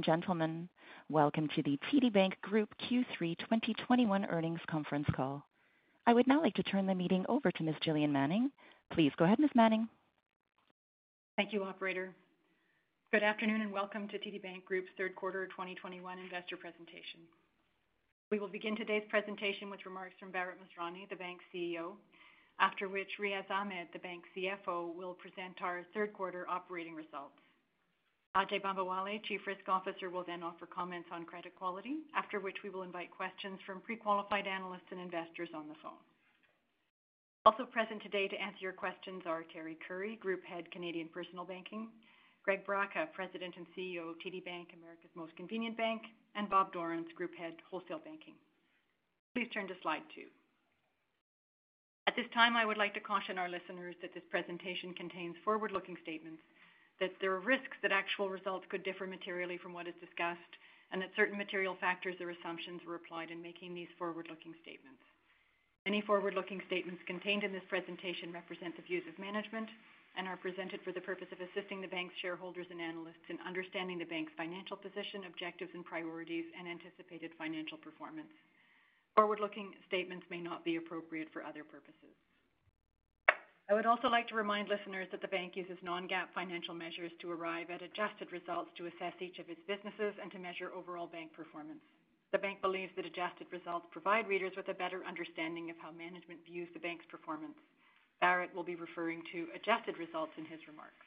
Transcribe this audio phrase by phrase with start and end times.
[0.00, 0.66] And gentlemen.
[1.10, 5.44] Welcome to the TD Bank Group Q3 2021 earnings conference call.
[6.06, 7.74] I would now like to turn the meeting over to Ms.
[7.82, 8.50] Gillian Manning.
[8.94, 9.50] Please go ahead, Ms.
[9.54, 9.90] Manning.
[11.36, 12.14] Thank you, operator.
[13.12, 17.20] Good afternoon, and welcome to TD Bank Group's third quarter 2021 investor presentation.
[18.30, 21.92] We will begin today's presentation with remarks from Bharat Masrani, the bank's CEO,
[22.58, 27.36] after which Riaz Ahmed, the bank's CFO, will present our third quarter operating results.
[28.36, 32.70] Ajai Bambawale, Chief Risk Officer, will then offer comments on credit quality, after which we
[32.70, 35.98] will invite questions from pre-qualified analysts and investors on the phone.
[37.44, 41.88] Also present today to answer your questions are Teri Currie, Group Head, Canadian Personal Banking,
[42.44, 46.02] Greg Braca, President and CEO of TD Bank, America's Most Convenient Bank,
[46.36, 48.34] and Bob Dorrance, Group Head, Wholesale Banking.
[49.34, 50.30] Please turn to slide two.
[52.06, 55.96] At this time, I would like to caution our listeners that this presentation contains forward-looking
[56.02, 56.42] statements,
[57.00, 60.54] that there are risks that actual results could differ materially from what is discussed,
[60.92, 65.00] and that certain material factors or assumptions were applied in making these forward-looking statements.
[65.86, 69.68] Any forward-looking statements contained in this presentation represent the views of management
[70.18, 73.96] and are presented for the purpose of assisting the bank's shareholders and analysts in understanding
[73.96, 78.34] the bank's financial position, objectives and priorities, and anticipated financial performance.
[79.14, 82.12] Forward-looking statements may not be appropriate for other purposes.
[83.70, 87.30] I would also like to remind listeners that the bank uses non-GAAP financial measures to
[87.30, 91.30] arrive at adjusted results to assess each of its businesses and to measure overall bank
[91.38, 91.78] performance.
[92.34, 96.42] The bank believes that adjusted results provide readers with a better understanding of how management
[96.42, 97.54] views the bank's performance.
[98.18, 101.06] Bharat will be referring to adjusted results in his remarks.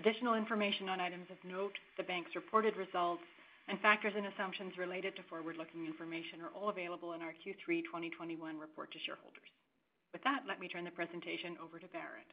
[0.00, 3.28] Additional information on items of note, the bank's reported results,
[3.68, 8.40] and factors and assumptions related to forward-looking information are all available in our Q3 2021
[8.56, 9.52] report to shareholders.
[10.16, 12.24] With that, let me turn the presentation over to Bharat.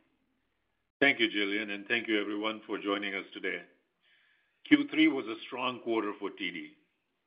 [1.01, 3.59] Thank you, Gillian, and thank you everyone for joining us today.
[4.71, 6.69] Q3 was a strong quarter for TD,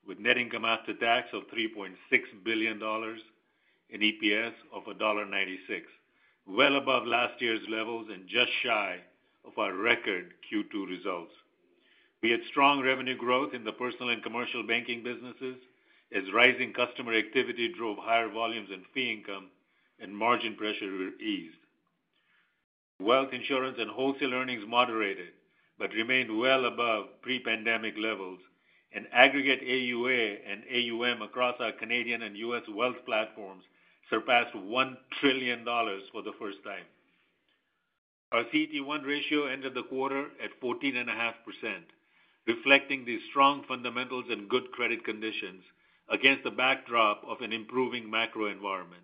[0.08, 1.90] with net income after tax of 3.6
[2.42, 3.20] billion dollars
[3.92, 5.82] and EPS of dollar 1.96,
[6.46, 8.96] well above last year's levels and just shy
[9.46, 11.32] of our record Q2 results.
[12.22, 15.58] We had strong revenue growth in the personal and commercial banking businesses
[16.16, 19.48] as rising customer activity drove higher volumes and fee income
[20.00, 21.56] and margin pressure eased.
[23.00, 25.32] Wealth, insurance, and wholesale earnings moderated
[25.78, 28.38] but remained well above pre-pandemic levels,
[28.94, 32.62] and aggregate AUA and AUM across our Canadian and U.S.
[32.74, 33.62] wealth platforms
[34.08, 36.84] surpassed 1 trillion dollars for the first time.
[38.32, 41.04] Our CET1 ratio ended the quarter at 14.5%,
[42.46, 45.62] reflecting the strong fundamentals and good credit conditions
[46.08, 49.02] against the backdrop of an improving macro environment.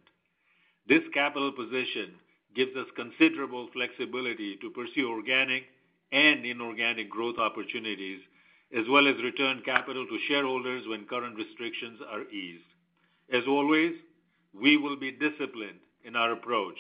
[0.89, 2.13] This capital position
[2.55, 5.65] gives us considerable flexibility to pursue organic
[6.11, 8.21] and inorganic growth opportunities,
[8.77, 12.65] as well as return capital to shareholders when current restrictions are eased.
[13.33, 13.95] As always,
[14.53, 16.77] we will be disciplined in our approach,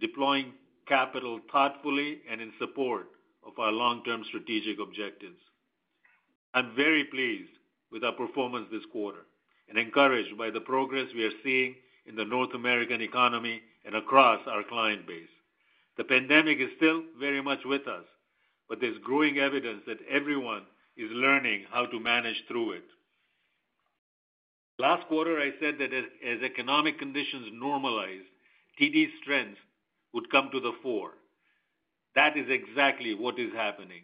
[0.00, 0.52] deploying
[0.88, 3.06] capital thoughtfully and in support
[3.46, 5.38] of our long-term strategic objectives.
[6.54, 7.50] I'm very pleased
[7.92, 9.26] with our performance this quarter
[9.68, 11.76] and encouraged by the progress we are seeing
[12.06, 15.28] in the North American economy and across our client base.
[15.96, 18.04] The pandemic is still very much with us,
[18.68, 20.62] but there's growing evidence that everyone
[20.96, 22.84] is learning how to manage through it.
[24.78, 28.24] Last quarter, I said that as economic conditions normalize,
[28.80, 29.60] TD's strengths
[30.12, 31.12] would come to the fore.
[32.14, 34.02] That is exactly what is happening.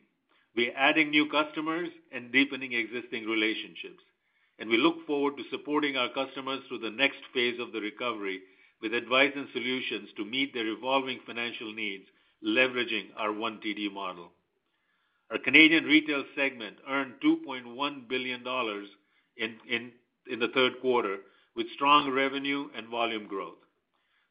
[0.56, 4.02] We're adding new customers and deepening existing relationships,
[4.58, 8.40] and we look forward to supporting our customers through the next phase of the recovery
[8.82, 12.04] with advice and solutions to meet their evolving financial needs,
[12.44, 14.30] leveraging our One TD model.
[15.30, 18.88] Our Canadian retail segment earned 2.1 billion dollars
[19.36, 19.58] in
[20.40, 21.18] the third quarter,
[21.54, 23.58] with strong revenue and volume growth.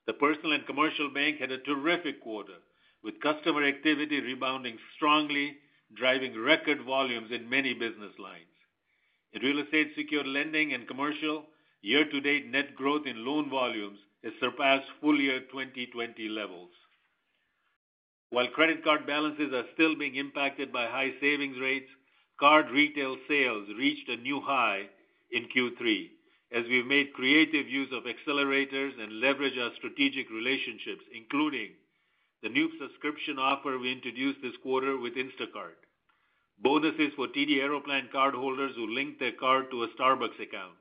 [0.05, 2.59] The personal and commercial bank had a terrific quarter,
[3.03, 5.57] with customer activity rebounding strongly,
[5.95, 8.45] driving record volumes in many business lines.
[9.33, 11.45] In real estate secured lending and commercial,
[11.81, 16.71] year-to-date net growth in loan volumes has surpassed full year 2020 levels.
[18.29, 21.89] While credit card balances are still being impacted by high savings rates,
[22.39, 24.89] card retail sales reached a new high
[25.31, 26.09] in Q3
[26.51, 31.71] as we've made creative use of accelerators and leverage our strategic relationships, including
[32.41, 35.75] the new subscription offer we introduced this quarter with Instacart,
[36.61, 40.77] bonuses for TD Aeroplan cardholders who link their card to a Starbucks account,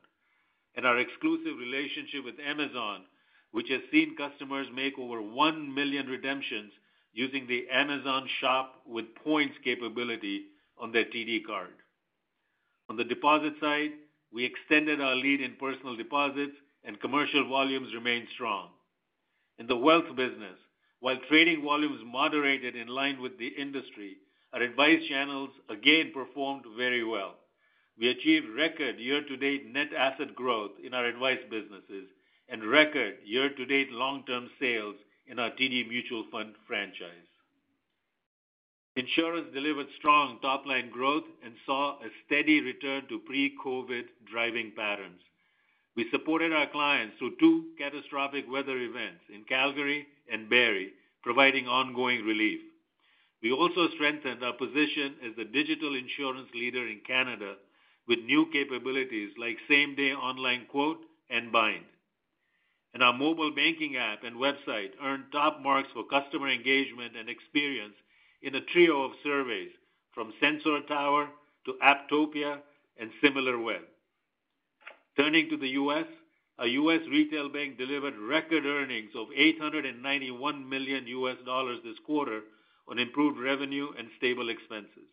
[0.75, 3.03] and our exclusive relationship with Amazon,
[3.53, 6.73] which has seen customers make over 1 million redemptions
[7.13, 10.47] using the Amazon Shop with Points capability
[10.79, 11.73] on their TD card.
[12.89, 13.93] On the deposit side,
[14.33, 16.53] we extended our lead in personal deposits
[16.85, 18.69] and commercial volumes remained strong.
[19.59, 20.59] In the wealth business,
[21.01, 24.17] while trading volumes moderated in line with the industry,
[24.57, 27.35] our advice channels again performed very well.
[28.01, 32.09] We achieved record year-to-date net asset growth in our advice businesses
[32.49, 34.95] and record year-to-date long-term sales
[35.27, 37.29] in our TD Mutual Fund franchise.
[38.97, 45.21] Insurance delivered strong top-line growth and saw a steady return to pre-COVID driving patterns.
[45.97, 50.93] We supported our clients through two catastrophic weather events in Calgary and Barrie,
[51.23, 52.61] providing ongoing relief.
[53.43, 57.57] We also strengthened our position as the digital insurance leader in Canada
[58.09, 61.85] with new capabilities like same-day online quote and bind.
[62.95, 67.95] And our mobile banking app and website earned top marks for customer engagement and experience
[68.43, 69.71] in a trio of surveys
[70.15, 71.29] from Sensor Tower
[71.67, 72.61] to Apptopia
[72.99, 73.83] and Similarweb.
[75.19, 76.07] Turning to the U.S.,
[76.59, 77.01] our U.S.
[77.11, 81.05] retail bank delivered record earnings of $891 million
[81.85, 82.41] this quarter
[82.89, 85.09] on improved revenue and stable expenses.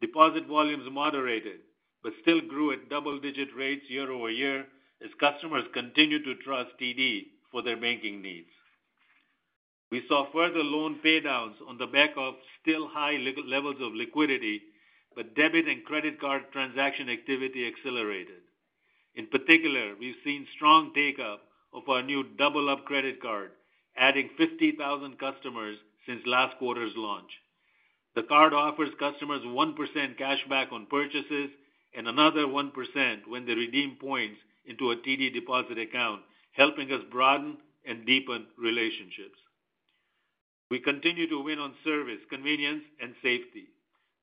[0.00, 1.60] Deposit volumes moderated,
[2.02, 4.66] but still grew at double-digit rates year-over-year
[5.04, 8.48] as customers continue to trust TD for their banking needs.
[9.90, 13.16] We saw further loan paydowns on the back of still high
[13.46, 14.62] levels of liquidity,
[15.14, 18.42] but debit and credit card transaction activity accelerated.
[19.14, 21.42] In particular, we've seen strong take-up
[21.72, 23.52] of our new Double Up credit card,
[23.96, 27.30] adding 50,000 customers since last quarter's launch.
[28.14, 29.74] The card offers customers 1%
[30.18, 31.50] cashback on purchases
[31.96, 32.72] and another 1%
[33.28, 36.22] when they redeem points into a TD deposit account,
[36.52, 39.38] helping us broaden and deepen relationships.
[40.70, 43.66] We continue to win on service, convenience, and safety.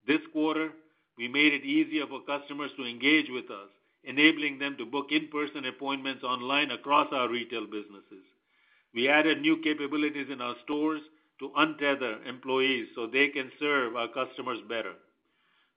[0.05, 0.71] This quarter,
[1.17, 3.69] we made it easier for customers to engage with us,
[4.03, 8.25] enabling them to book in-person appointments online across our retail businesses.
[8.93, 11.01] We added new capabilities in our stores
[11.43, 14.93] to untether employees so they can serve our customers better.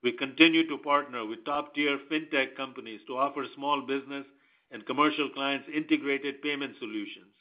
[0.04, 4.24] We continue to partner with top-tier fintech companies to offer small business
[4.70, 7.34] and commercial clients integrated payment solutions.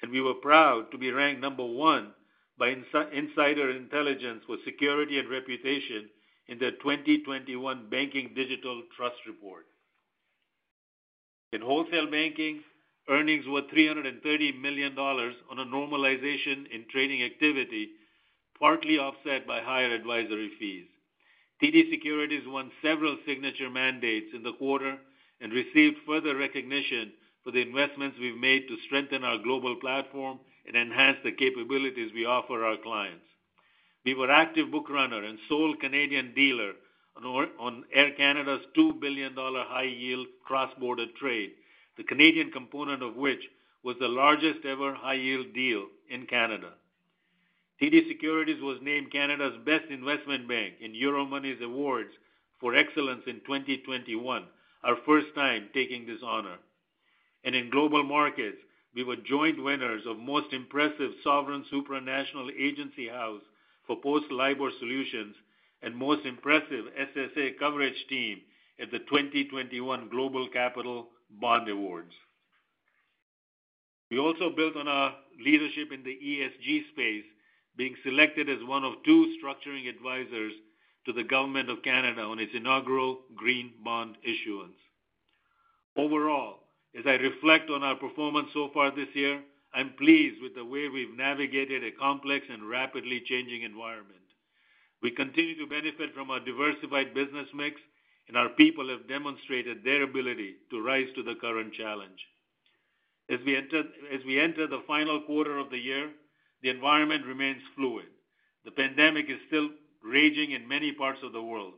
[0.00, 2.12] And we were proud to be ranked number one
[2.58, 2.68] by
[3.12, 6.08] Insider Intelligence for security and reputation
[6.46, 9.66] in their 2021 Banking Digital Trust Report.
[11.52, 12.60] In wholesale banking,
[13.08, 17.90] earnings were $330 million on a normalization in trading activity,
[18.58, 20.86] partly offset by higher advisory fees.
[21.62, 24.96] TD Securities won several signature mandates in the quarter
[25.40, 27.12] and received further recognition
[27.44, 32.26] for the investments we've made to strengthen our global platform and enhance the capabilities we
[32.26, 33.24] offer our clients.
[34.04, 36.72] We were active book runner and sole Canadian dealer
[37.24, 41.50] on Air Canada's $2 billion high-yield cross-border trade,
[41.98, 43.42] the Canadian component of which
[43.82, 46.70] was the largest ever high-yield deal in Canada.
[47.82, 52.10] TD Securities was named Canada's best investment bank in Euromoney's awards
[52.60, 54.44] for excellence in 2021,
[54.84, 56.56] our first time taking this honor.
[57.44, 58.58] And in global markets,
[58.94, 63.42] we were joint winners of Most Impressive Sovereign Supranational Agency House
[63.86, 65.34] for Post-LIBOR Solutions
[65.82, 68.38] and Most Impressive SSA Coverage Team
[68.80, 72.12] at the 2021 Global Capital Bond Awards.
[74.10, 77.24] We also built on our leadership in the ESG space,
[77.76, 80.52] being selected as one of two structuring advisors
[81.06, 84.76] to the Government of Canada on its inaugural green bond issuance.
[85.96, 86.60] Overall,
[86.98, 89.40] as I reflect on our performance so far this year,
[89.74, 94.14] I'm pleased with the way we've navigated a complex and rapidly changing environment.
[95.02, 97.80] We continue to benefit from our diversified business mix,
[98.28, 102.20] and our people have demonstrated their ability to rise to the current challenge.
[103.30, 106.10] As we enter the final quarter of the year,
[106.62, 108.06] the environment remains fluid.
[108.64, 109.70] The pandemic is still
[110.02, 111.74] raging in many parts of the world.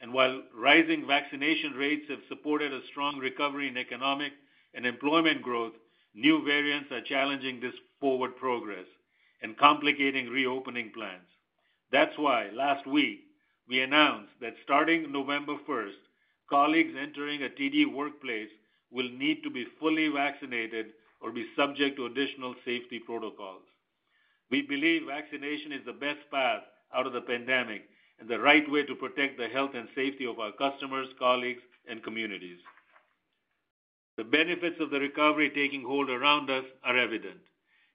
[0.00, 4.32] And while rising vaccination rates have supported a strong recovery in economic
[4.74, 5.72] and employment growth,
[6.14, 8.86] new variants are challenging this forward progress
[9.42, 11.28] and complicating reopening plans.
[11.90, 13.23] That's why last week,
[13.68, 16.00] we announced that starting November 1st,
[16.50, 18.50] colleagues entering a TD workplace
[18.90, 20.86] will need to be fully vaccinated
[21.20, 23.62] or be subject to additional safety protocols.
[24.50, 26.62] We believe vaccination is the best path
[26.94, 27.82] out of the pandemic
[28.20, 32.02] and the right way to protect the health and safety of our customers, colleagues, and
[32.02, 32.58] communities.
[34.16, 37.40] The benefits of the recovery taking hold around us are evident.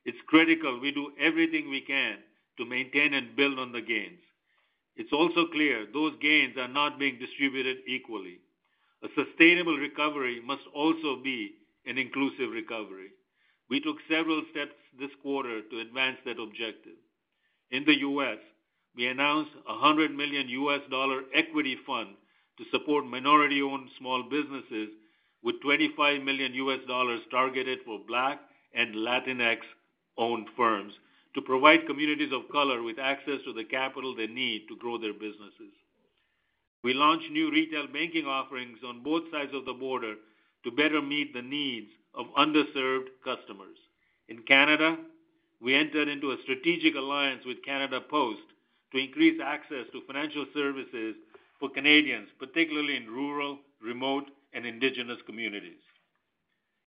[0.04, 2.18] It's critical we do everything we can
[2.58, 4.20] to maintain and build on the gains.
[5.00, 8.40] It's also clear those gains are not being distributed equally.
[9.02, 11.54] A sustainable recovery must also be
[11.86, 13.12] an inclusive recovery.
[13.70, 17.00] We took several steps this quarter to advance that objective.
[17.72, 18.40] In the U.S.,
[18.94, 20.82] we announced a $100 million U.S.
[20.92, 22.10] dollar equity fund
[22.58, 24.90] to support minority-owned small businesses
[25.42, 26.52] with $25 million
[27.32, 28.42] targeted for Black
[28.74, 30.94] and Latinx-owned firms
[31.36, 35.14] to provide communities of color with access to the capital they need to grow their
[35.14, 35.74] businesses.
[36.84, 40.16] We launched new retail banking offerings on both sides of the border
[40.64, 43.78] to better meet the needs of underserved customers.
[44.28, 44.98] In Canada,
[45.62, 48.42] we entered into a strategic alliance with Canada Post
[48.92, 51.16] to increase access to financial services
[51.60, 55.82] for Canadians, particularly in rural, remote, and indigenous communities.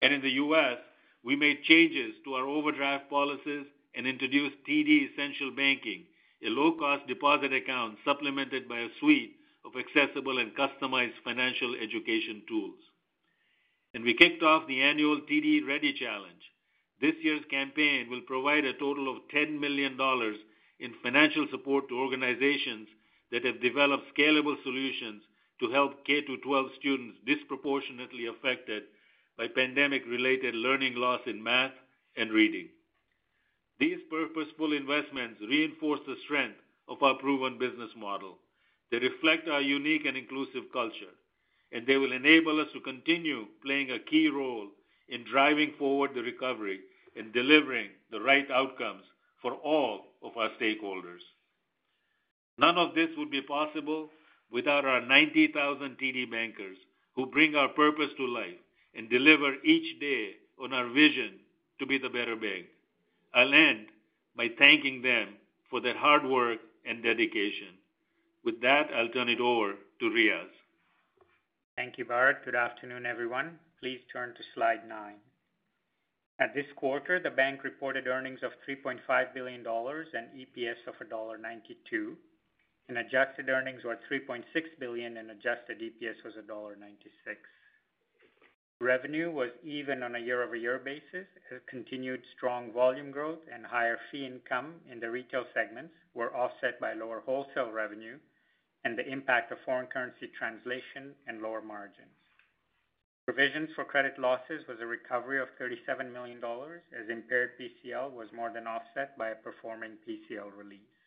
[0.02, 0.78] And In the U.S.,
[1.24, 6.04] we made changes to our overdraft policies and introduced TD Essential Banking,
[6.44, 12.78] a low-cost deposit account supplemented by a suite of accessible and customized financial education tools.
[13.94, 16.42] And we kicked off the annual TD Ready Challenge.
[17.00, 19.98] This year's campaign will provide a total of $10 million
[20.80, 22.88] in financial support to organizations
[23.32, 25.22] that have developed scalable solutions
[25.60, 28.84] to help K-12 students disproportionately affected
[29.36, 31.72] by pandemic-related learning loss in math
[32.16, 32.68] and reading.
[33.78, 36.58] These purposeful investments reinforce the strength
[36.88, 38.38] of our proven business model.
[38.90, 41.14] They reflect our unique and inclusive culture,
[41.70, 44.68] and they will enable us to continue playing a key role
[45.08, 46.80] in driving forward the recovery
[47.16, 49.04] and delivering the right outcomes
[49.40, 51.22] for all of our stakeholders.
[52.58, 54.10] None of this would be possible
[54.50, 56.76] without our 90,000 TD bankers
[57.14, 58.58] who bring our purpose to life
[58.94, 61.34] and deliver each day on our vision
[61.78, 62.66] to be the better bank.
[63.34, 63.86] I'll end
[64.36, 65.34] by thanking them
[65.70, 67.74] for their hard work and dedication.
[68.44, 70.48] With that, I'll turn it over to Riaz.
[71.76, 72.44] Thank you, Bharat.
[72.44, 73.58] Good afternoon, everyone.
[73.80, 75.16] Please turn to slide nine.
[76.40, 82.14] At this quarter, the bank reported earnings of 3.5 billion dollars and EPS of 1.92,
[82.88, 84.44] and adjusted earnings were 3.6
[84.78, 87.36] billion, and adjusted EPS was 1.96.
[88.80, 94.24] Revenue was even on a year-over-year basis as continued strong volume growth and higher fee
[94.24, 98.18] income in the retail segments were offset by lower wholesale revenue
[98.84, 102.14] and the impact of foreign currency translation and lower margins.
[103.24, 108.28] Provisions for credit losses was a recovery of 37 million dollars as impaired PCL was
[108.32, 110.97] more than offset by a performing PCL release.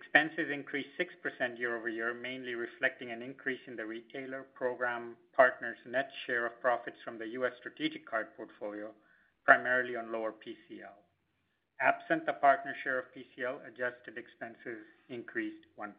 [0.00, 6.46] Expenses increased 6% year-over-year, mainly reflecting an increase in the retailer program partners' net share
[6.46, 7.52] of profits from the U.S.
[7.60, 8.88] strategic card portfolio,
[9.44, 10.96] primarily on lower PCL.
[11.82, 14.80] Absent the partner share of PCL, adjusted expenses
[15.10, 15.92] increased 1%.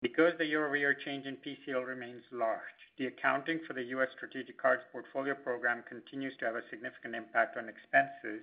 [0.00, 4.08] Because the year-over-year change in PCL remains large, the accounting for the U.S.
[4.16, 8.40] strategic cards portfolio program continues to have a significant impact on expenses,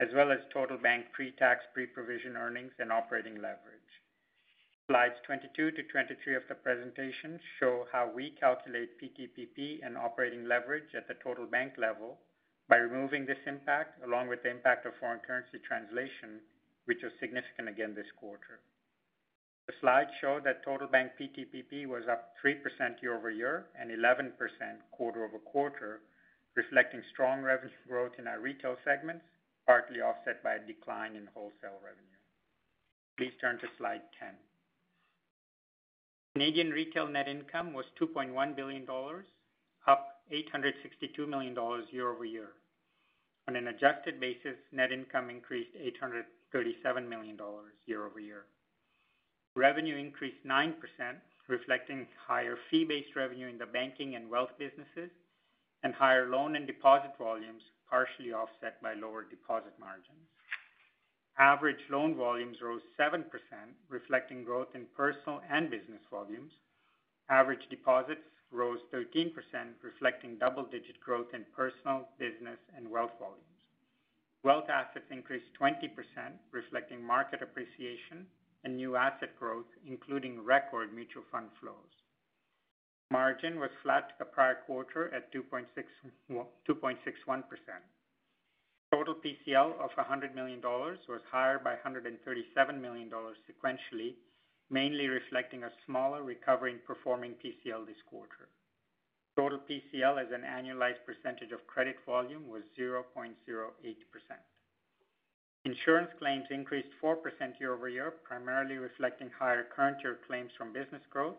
[0.00, 3.92] as well as total bank pre-tax, pre-provision earnings and operating leverage.
[4.88, 10.94] Slides 22 to 23 of the presentation show how we calculate PTPP and operating leverage
[10.96, 12.16] at the total bank level
[12.68, 16.40] by removing this impact, along with the impact of foreign currency translation,
[16.86, 18.60] which was significant again this quarter.
[19.66, 22.56] The slides show that total bank PTPP was up 3%
[23.02, 24.32] year-over-year and 11%
[24.92, 26.00] quarter-over-quarter,
[26.56, 29.24] reflecting strong revenue growth in our retail segments,
[29.68, 32.16] partly offset by a decline in wholesale revenue.
[33.18, 34.30] Please turn to slide 10.
[36.34, 39.26] Canadian retail net income was 2.1 billion dollars,
[39.86, 42.48] up 862 million dollars year-over-year.
[43.46, 48.46] On an adjusted basis, net income increased 837 million dollars year-over-year.
[49.54, 50.72] Revenue increased 9%,
[51.48, 55.10] reflecting higher fee-based revenue in the banking and wealth businesses
[55.82, 60.28] and higher loan and deposit volumes, partially offset by lower deposit margins.
[61.38, 63.24] Average loan volumes rose 7%,
[63.88, 66.52] reflecting growth in personal and business volumes.
[67.30, 69.32] Average deposits rose 13%,
[69.82, 73.44] reflecting double-digit growth in personal, business, and wealth volumes.
[74.42, 75.90] Wealth assets increased 20%,
[76.52, 78.26] reflecting market appreciation
[78.64, 81.94] and new asset growth, including record mutual fund flows.
[83.10, 86.46] Margin was flat to the prior quarter at 2.61%.
[88.92, 94.14] Total PCL of 100 million dollars was higher by 137 million dollars sequentially,
[94.70, 98.48] mainly reflecting a smaller recovery in performing PCL this quarter.
[99.36, 103.32] Total PCL as an annualized percentage of credit volume was 0.08%.
[105.64, 107.16] Insurance claims increased 4%
[107.60, 111.36] year-over-year, primarily reflecting higher current year claims from business growth,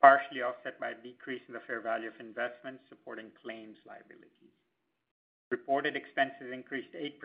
[0.00, 4.54] partially offset by a decrease in the fair value of investments supporting claims liabilities.
[5.50, 7.18] Reported expenses increased 8%,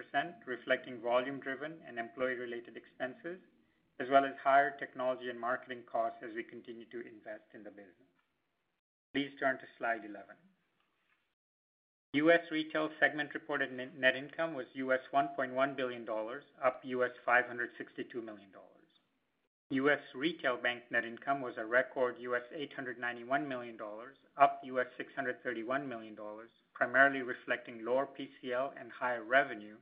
[0.48, 3.38] reflecting volume-driven and employee-related expenses,
[4.00, 7.70] as well as higher technology and marketing costs as we continue to invest in the
[7.70, 8.14] business.
[9.14, 10.24] Please turn to slide 11.
[12.14, 12.42] U.S.
[12.52, 16.08] Retail segment reported net income was $1.1 billion,
[16.64, 18.50] up $562 million.
[19.74, 20.00] U.S.
[20.16, 23.78] Retail Bank net income was a record $891 million,
[24.38, 26.18] up $631 million,
[26.74, 29.76] primarily reflecting lower PCL and higher revenue,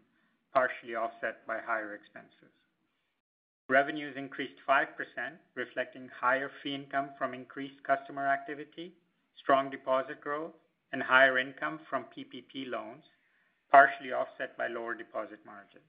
[0.54, 2.52] partially offset by higher expenses.
[3.70, 4.86] Revenues increased 5%,
[5.56, 8.94] reflecting higher fee income from increased customer activity,
[9.42, 10.52] strong deposit growth,
[10.92, 13.04] and higher income from PPP loans,
[13.72, 15.84] partially offset by lower deposit margins.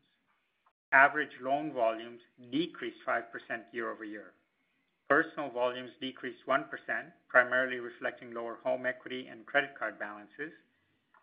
[0.92, 2.20] Average loan volumes
[2.50, 3.24] decreased 5%
[3.72, 4.34] year-over-year.
[5.08, 6.68] Personal volumes decreased 1%,
[7.28, 10.52] primarily reflecting lower home equity and credit card balances,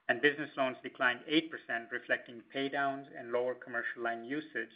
[0.10, 4.74] and business loans declined 8%, reflecting paydowns and lower commercial line usage,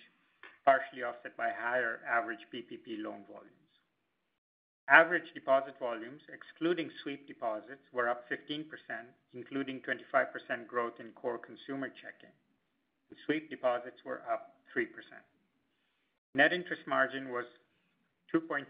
[0.64, 3.50] partially offset by higher average PPP loan volumes.
[4.90, 8.66] Average deposit volumes, excluding sweep deposits, were up 15%,
[9.34, 12.36] including 25% growth in core consumer checking.
[13.10, 14.88] The sweep deposits were up 3%.
[16.36, 17.46] Net interest margin was
[18.34, 18.66] 2.16%,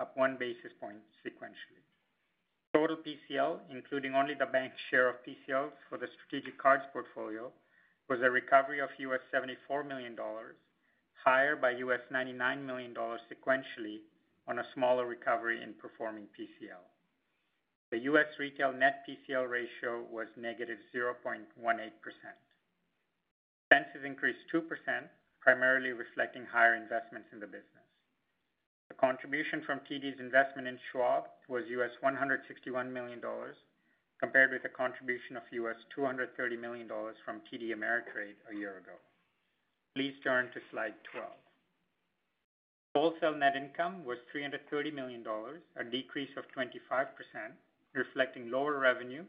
[0.00, 1.82] up 1 basis point sequentially.
[2.72, 7.50] Total PCL, including only the bank's share of PCL for the strategic cards portfolio,
[8.08, 10.16] was a recovery of $74 million,
[11.24, 13.98] higher by $99 million sequentially
[14.46, 16.84] on a smaller recovery in performing PCL.
[17.90, 18.26] The U.S.
[18.38, 21.44] Retail net PCL ratio was negative 0.18%.
[23.74, 24.62] Expenses increased 2%,
[25.40, 27.90] primarily reflecting higher investments in the business.
[28.86, 31.90] The contribution from TD's investment in Schwab was $161
[32.92, 33.20] million,
[34.22, 36.86] compared with a contribution of $230 million
[37.26, 38.94] from TD Ameritrade a year ago.
[39.96, 41.26] Please turn to slide 12.
[42.94, 46.78] Wholesale net income was 330 million dollars, a decrease of 25%,
[47.92, 49.24] reflecting lower revenue,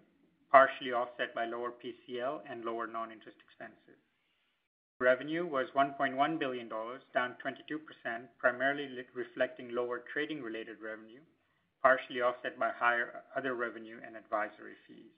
[0.52, 4.05] partially offset by lower PCL and lower non-interest expenses.
[5.00, 7.84] Revenue was 1.1 billion dollars, down 22%,
[8.40, 11.20] primarily reflecting lower trading-related revenue,
[11.84, 15.12] partially offset by higher other revenue and advisory fees.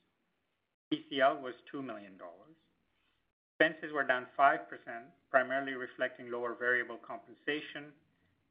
[0.90, 2.58] PCL was 2 million dollars.
[3.54, 4.66] Expenses were down 5%,
[5.30, 7.94] primarily reflecting lower variable compensation,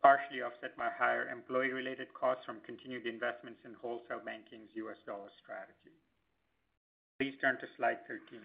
[0.03, 4.99] partially offset by higher employee-related costs from continued investments in wholesale banking's U.S.
[5.07, 5.95] dollar strategy.
[7.19, 8.39] Please turn to slide 13.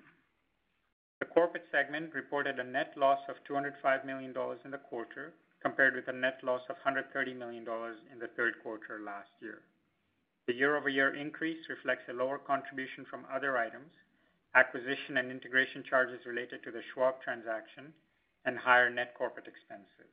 [1.21, 5.93] The corporate segment reported a net loss of 205 million dollars in the quarter, compared
[5.93, 9.61] with a net loss of 130 million dollars in the third quarter last year.
[10.47, 13.91] The year-over-year increase reflects a lower contribution from other items,
[14.55, 17.93] acquisition and integration charges related to the Schwab transaction,
[18.45, 20.09] and higher net corporate expenses.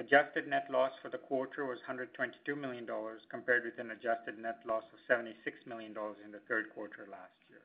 [0.00, 4.58] Adjusted net loss for the quarter was 122 million dollars, compared with an adjusted net
[4.66, 7.62] loss of 76 million dollars in the third quarter last year.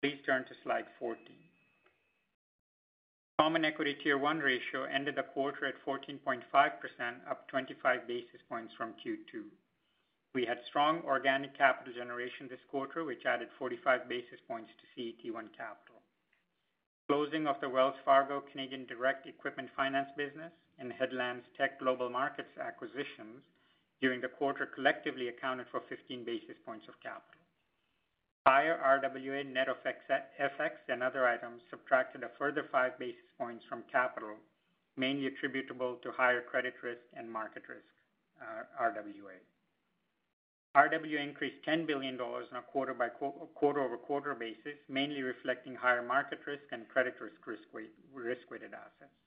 [0.00, 1.18] Please turn to slide 14.
[3.40, 6.42] Common Equity Tier 1 ratio ended the quarter at 14.5%,
[7.28, 9.42] up 25 basis points from Q2.
[10.34, 15.50] We had strong organic capital generation this quarter, which added 45 basis points to CET1
[15.58, 15.98] capital.
[17.08, 22.54] Closing of the Wells Fargo Canadian direct equipment finance business and Headlands Tech Global Markets
[22.60, 23.42] acquisitions
[24.00, 27.37] during the quarter collectively accounted for 15 basis points of capital.
[28.48, 33.84] Higher RWA net of FX and other items subtracted a further 5 basis points from
[33.92, 34.36] capital,
[34.96, 37.84] mainly attributable to higher credit risk and market risk
[38.40, 39.36] uh, RWA.
[40.74, 46.88] RWA increased 10 billion dollars on a quarter-over-quarter basis, mainly reflecting higher market risk and
[46.88, 49.18] credit risk-weighted assets.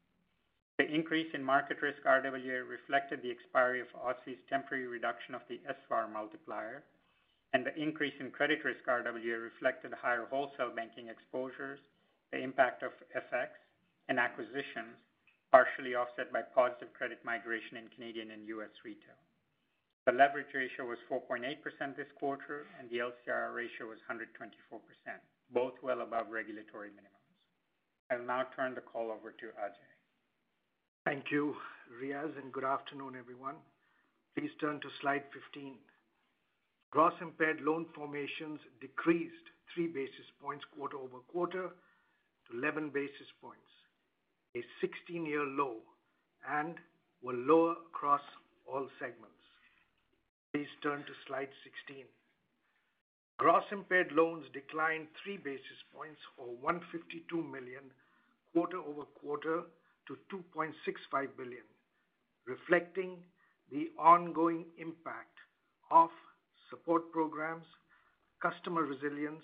[0.79, 5.59] The increase in market risk RWA reflected the expiry of OSFI's temporary reduction of the
[5.69, 6.81] SVaR multiplier,
[7.53, 11.79] and the increase in credit risk RWA reflected higher wholesale banking exposures,
[12.31, 13.51] the impact of FX
[14.07, 14.95] and acquisitions,
[15.51, 18.71] partially offset by positive credit migration in Canadian and U.S.
[18.85, 19.19] retail.
[20.07, 21.43] The leverage ratio was 4.8%
[21.95, 24.79] this quarter, and the LCR ratio was 124%,
[25.53, 27.21] both well above regulatory minimums.
[28.09, 29.91] I'll now turn the call over to Ajai.
[31.05, 31.53] Thank you,
[32.01, 33.55] Riaz, and good afternoon, everyone.
[34.35, 35.75] Please turn to slide 15.
[36.91, 43.71] Gross impaired loan formations decreased 3 basis points quarter-over-quarter to 11 basis points,
[44.57, 45.77] a 16-year low,
[46.49, 46.75] and
[47.23, 48.21] were lower across
[48.67, 49.39] all segments.
[50.53, 51.47] Please turn to slide
[51.87, 52.03] 16.
[53.37, 57.87] Gross impaired loans declined 3 basis points or 152 million
[58.53, 59.63] quarter-over-quarter
[60.07, 61.63] to 2.65 billion,
[62.45, 63.23] reflecting
[63.71, 65.39] the ongoing impact
[65.89, 66.09] of
[66.71, 67.65] support programs,
[68.41, 69.43] customer resilience,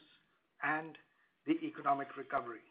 [0.64, 0.98] and
[1.46, 2.66] the economic recovery.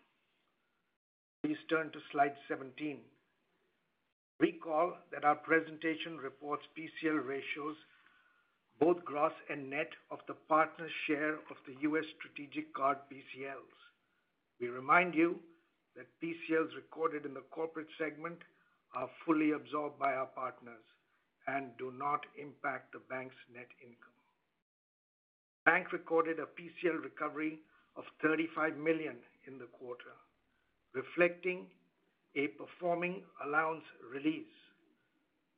[1.44, 2.98] Please turn to slide 17.
[4.40, 7.76] Recall that our presentation reports PCL ratios,
[8.80, 12.04] both gross and net of the partner share of the U.S.
[12.18, 13.76] strategic card PCLs.
[14.60, 15.38] We remind you
[15.96, 18.38] that PCLs recorded in the corporate segment
[18.94, 20.84] are fully absorbed by our partners
[21.46, 24.15] and do not impact the bank's net income.
[25.66, 27.58] Bank recorded a PCL recovery
[27.96, 29.16] of 35 million
[29.48, 30.14] in the quarter,
[30.94, 31.66] reflecting
[32.36, 33.82] a performing allowance
[34.14, 34.54] release,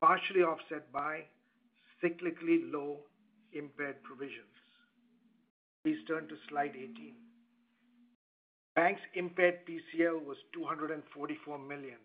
[0.01, 1.25] partially offset by
[2.03, 3.01] cyclically low
[3.53, 4.57] impaired provisions.
[5.85, 7.13] Please turn to slide 18.
[8.75, 11.99] Bank's impaired PCL was 244 million,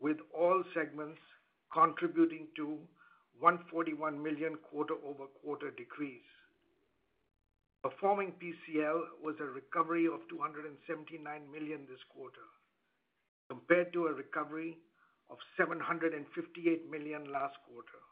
[0.00, 1.20] with all segments
[1.72, 2.78] contributing to
[3.38, 6.22] 141 million quarter-over-quarter decrease.
[7.82, 12.46] Performing PCL was a recovery of 279 million this quarter,
[13.48, 14.78] compared to a recovery
[15.30, 18.02] of 758 million last quarter.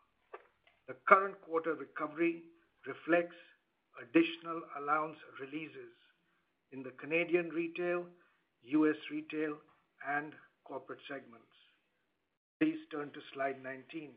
[0.86, 2.44] The current quarter recovery
[2.86, 3.34] reflects
[4.00, 5.90] additional allowance releases
[6.72, 8.04] in the Canadian retail,
[8.62, 8.96] U.S.
[9.10, 9.56] retail,
[10.06, 10.32] and
[10.64, 11.50] corporate segments.
[12.60, 14.10] Please turn to slide 19.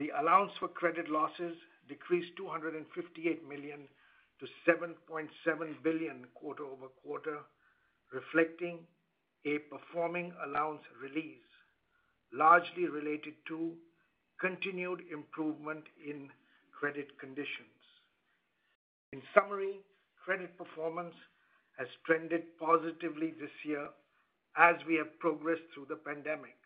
[0.00, 1.56] The allowance for credit losses
[1.88, 3.88] decreased 258 million
[4.40, 5.28] to 7.7
[5.82, 7.38] billion quarter-over-quarter,
[8.12, 8.78] reflecting
[9.46, 11.46] a performing allowance release,
[12.32, 13.72] largely related to
[14.40, 16.28] continued improvement in
[16.72, 17.78] credit conditions.
[19.12, 19.80] In summary,
[20.24, 21.14] credit performance
[21.78, 23.88] has trended positively this year
[24.56, 26.56] as we have progressed through the pandemic,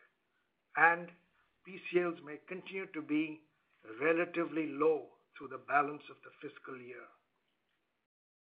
[0.77, 1.09] and
[1.67, 3.41] PCLs may continue to be
[4.01, 7.05] relatively low through the balance of the fiscal year.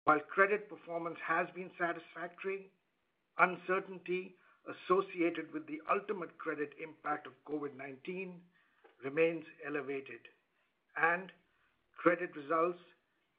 [0.04, 2.72] While credit performance has been satisfactory,
[3.38, 4.36] uncertainty
[4.68, 8.34] associated with the ultimate credit impact of COVID-19
[9.04, 10.22] remains elevated,
[10.98, 11.32] and
[11.98, 12.80] credit results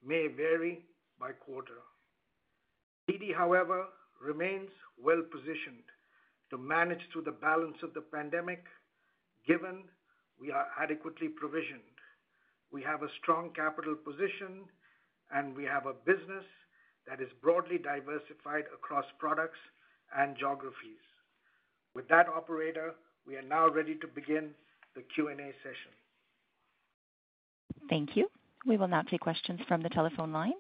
[0.04, 0.84] may vary
[1.20, 1.78] by quarter.
[3.08, 3.86] TD, however,
[4.20, 4.70] remains
[5.02, 5.86] well-positioned
[6.50, 8.64] to manage through the balance of the pandemic,
[9.46, 9.84] given
[10.40, 11.91] we are adequately provisioned.
[12.72, 14.64] We have a strong capital position,
[15.30, 16.44] and we have a business
[17.06, 19.58] that is broadly diversified across products
[20.16, 21.02] and geographies.
[21.94, 22.94] With that, operator,
[23.26, 24.50] we are now ready to begin
[24.94, 25.92] the Q&A session.
[27.90, 28.28] Thank you.
[28.66, 30.54] We will now take questions from the telephone lines.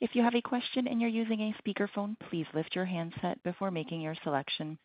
[0.00, 3.70] If you have a question and you're using a speakerphone, please lift your handset before
[3.70, 4.78] making your selection.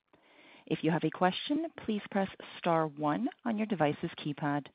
[0.67, 4.67] If you have a question, please press star one on your device's keypad.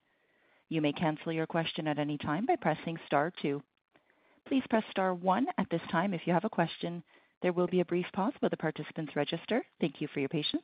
[0.72, 3.62] You may cancel your question at any time by pressing star two.
[4.48, 7.02] Please press star one at this time if you have a question.
[7.42, 9.66] There will be a brief pause while the participants register.
[9.82, 10.62] Thank you for your patience.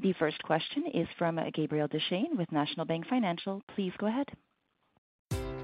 [0.00, 3.62] The first question is from Gabriel Dechaine with National Bank Financial.
[3.74, 4.28] Please go ahead.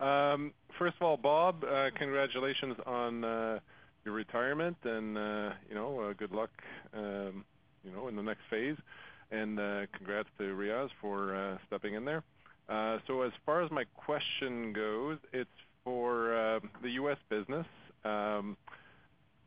[0.00, 3.58] Um, first of all, Bob, uh, congratulations on uh,
[4.04, 6.50] your retirement, and uh, you know, uh, good luck,
[6.94, 7.44] um,
[7.84, 8.76] you know, in the next phase.
[9.30, 12.22] And uh, congrats to Riaz for uh, stepping in there.
[12.68, 15.50] Uh, so as far as my question goes, it's
[15.84, 17.18] for the U.S.
[17.28, 17.66] business.
[18.04, 18.56] Um,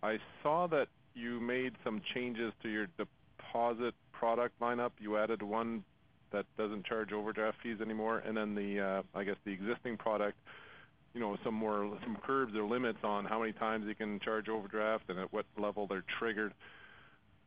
[0.03, 4.91] I saw that you made some changes to your deposit product lineup.
[4.99, 5.83] You added one
[6.31, 8.19] that doesn't charge overdraft fees anymore.
[8.19, 10.37] And then the, uh, I guess the existing product,
[11.13, 14.49] you know, some more, some curbs or limits on how many times you can charge
[14.49, 16.53] overdraft and at what level they're triggered.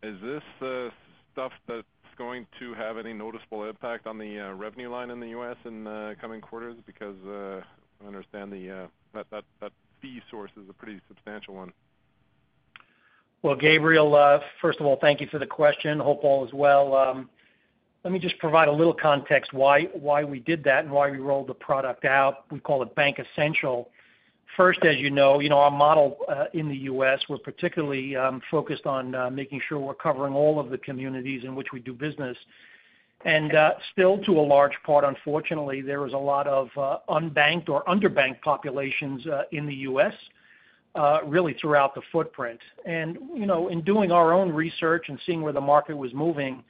[0.03, 0.88] Is this uh,
[1.33, 1.87] stuff that's
[2.18, 5.57] going to have any noticeable impact on the uh, revenue line in the U.S.
[5.64, 6.77] in uh, coming quarters?
[6.87, 11.73] Because I understand the uh, that that that fee source is a pretty substantial one.
[13.42, 15.99] Well, Gabriel, first of all, thank you for the question.
[15.99, 17.27] Hope all is well.
[18.05, 19.87] Let me just provide a little context why
[20.25, 22.51] we did that and why we rolled the product out.
[22.51, 23.91] We call it Bank Essential.
[24.57, 29.15] First, as you know, our model uh, in the U.S., we're particularly um, focused on
[29.15, 32.37] uh, making sure we're covering all of the communities in which we do business.
[33.25, 36.69] And uh, Still, to a large part, unfortunately, there is a lot of
[37.09, 40.12] unbanked or underbanked populations in the U.S.,
[41.25, 42.59] really throughout the footprint.
[42.85, 46.65] And you know, In doing our own research and seeing where the market was moving,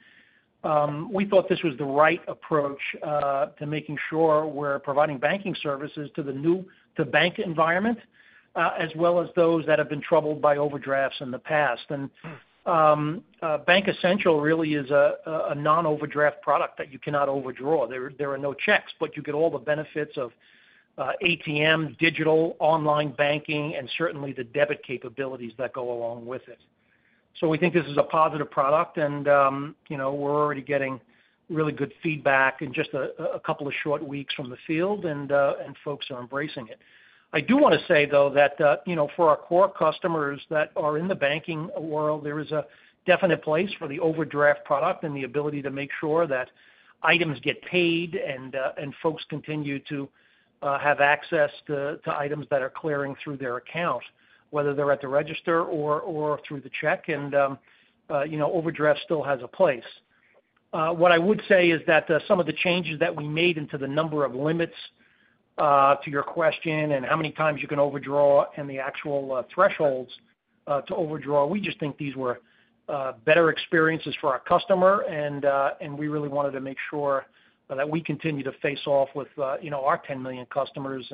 [1.11, 6.09] we thought this was the right approach uh, to making sure we're providing banking services
[6.15, 7.99] to the new-to-bank environment,
[8.55, 11.83] uh, as well as those that have been troubled by overdrafts in the past.
[11.89, 12.09] And
[12.65, 17.87] um, uh, Bank Essential really is a non-overdraft product that you cannot overdraw.
[17.87, 20.31] There are no checks, but you get all the benefits of
[20.97, 26.59] ATM, digital, online banking, and certainly the debit capabilities that go along with it.
[27.39, 30.99] So we think this is a positive product, and um, you know we're already getting
[31.49, 35.53] really good feedback in just a couple of short weeks from the field, and uh,
[35.65, 36.79] and folks are embracing it.
[37.33, 40.71] I do want to say, though, that uh, you know for our core customers that
[40.75, 42.65] are in the banking world, there is a
[43.05, 46.49] definite place for the overdraft product and the ability to make sure that
[47.01, 50.07] items get paid and uh, and folks continue to
[50.61, 54.03] have access to items that are clearing through their account
[54.53, 57.09] whether they're at the register or or through the check.
[57.09, 57.59] And um,
[58.09, 59.83] uh, you know, overdraft still has a place.
[60.71, 63.57] Uh, what I would say is that uh, some of the changes that we made
[63.57, 64.75] into the number of limits,
[65.57, 70.11] to your question, and how many times you can overdraw and the actual thresholds
[70.67, 72.39] to overdraw, we just think these were
[73.23, 75.45] better experiences for our customer, and
[75.79, 77.25] and we really wanted to make sure
[77.69, 79.29] that we continue to face off with,
[79.61, 81.05] you know, our 10 million customers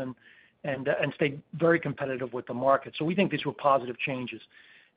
[0.64, 2.94] and and uh, stay very competitive with the market.
[2.98, 4.42] So we think these were positive changes.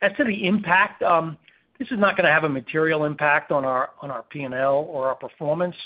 [0.01, 1.37] As to the impact, um,
[1.79, 5.15] this is not gonna have a material impact on our on our P&L or our
[5.15, 5.77] performance.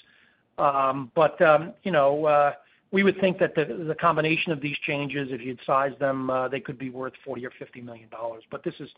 [0.59, 2.53] Um, but um, you know, uh,
[2.91, 6.61] we would think that the combination of these changes, if you'd size them, uh, they
[6.61, 8.43] could be worth 40 or 50 million dollars.
[8.51, 8.89] But this is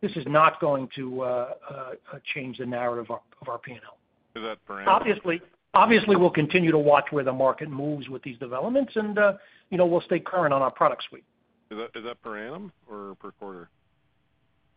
[0.00, 1.46] this is not going to
[2.34, 3.78] change the narrative of our P&L.
[4.36, 5.40] Is that per Obviously,
[5.74, 9.34] Obviously, we'll continue to watch where the market moves with these developments, and uh,
[9.70, 11.24] you know we'll stay current on our product suite.
[11.70, 13.68] Is that per annum or per quarter?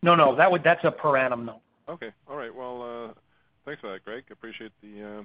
[0.02, 1.62] No, no, that's a per annum note.
[1.88, 2.10] Okay.
[2.28, 2.54] All right.
[2.54, 3.14] Well, uh,
[3.64, 4.24] thanks for that, Greg.
[4.30, 5.24] Appreciate the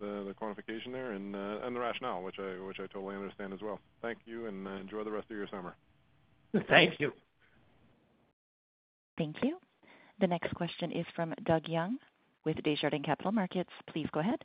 [0.00, 3.78] the quantification there and the rationale, which I totally understand as well.
[4.02, 5.76] Thank you, and enjoy the rest of your summer.
[6.68, 7.12] Thank you.
[9.16, 9.58] Thank you.
[10.20, 11.98] The next question is from Doug Young
[12.44, 13.70] with Desjardins Capital Markets.
[13.92, 14.44] Please go ahead.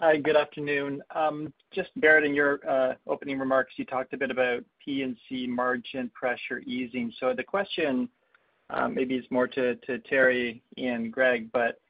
[0.00, 1.02] Hi, good afternoon.
[1.14, 6.10] Um, just Bharat, in your uh, opening remarks, you talked a bit about P&C margin
[6.12, 7.12] pressure easing.
[7.20, 8.08] So the question
[8.70, 9.76] uh, maybe is more to
[10.10, 11.80] Teri and Greg, but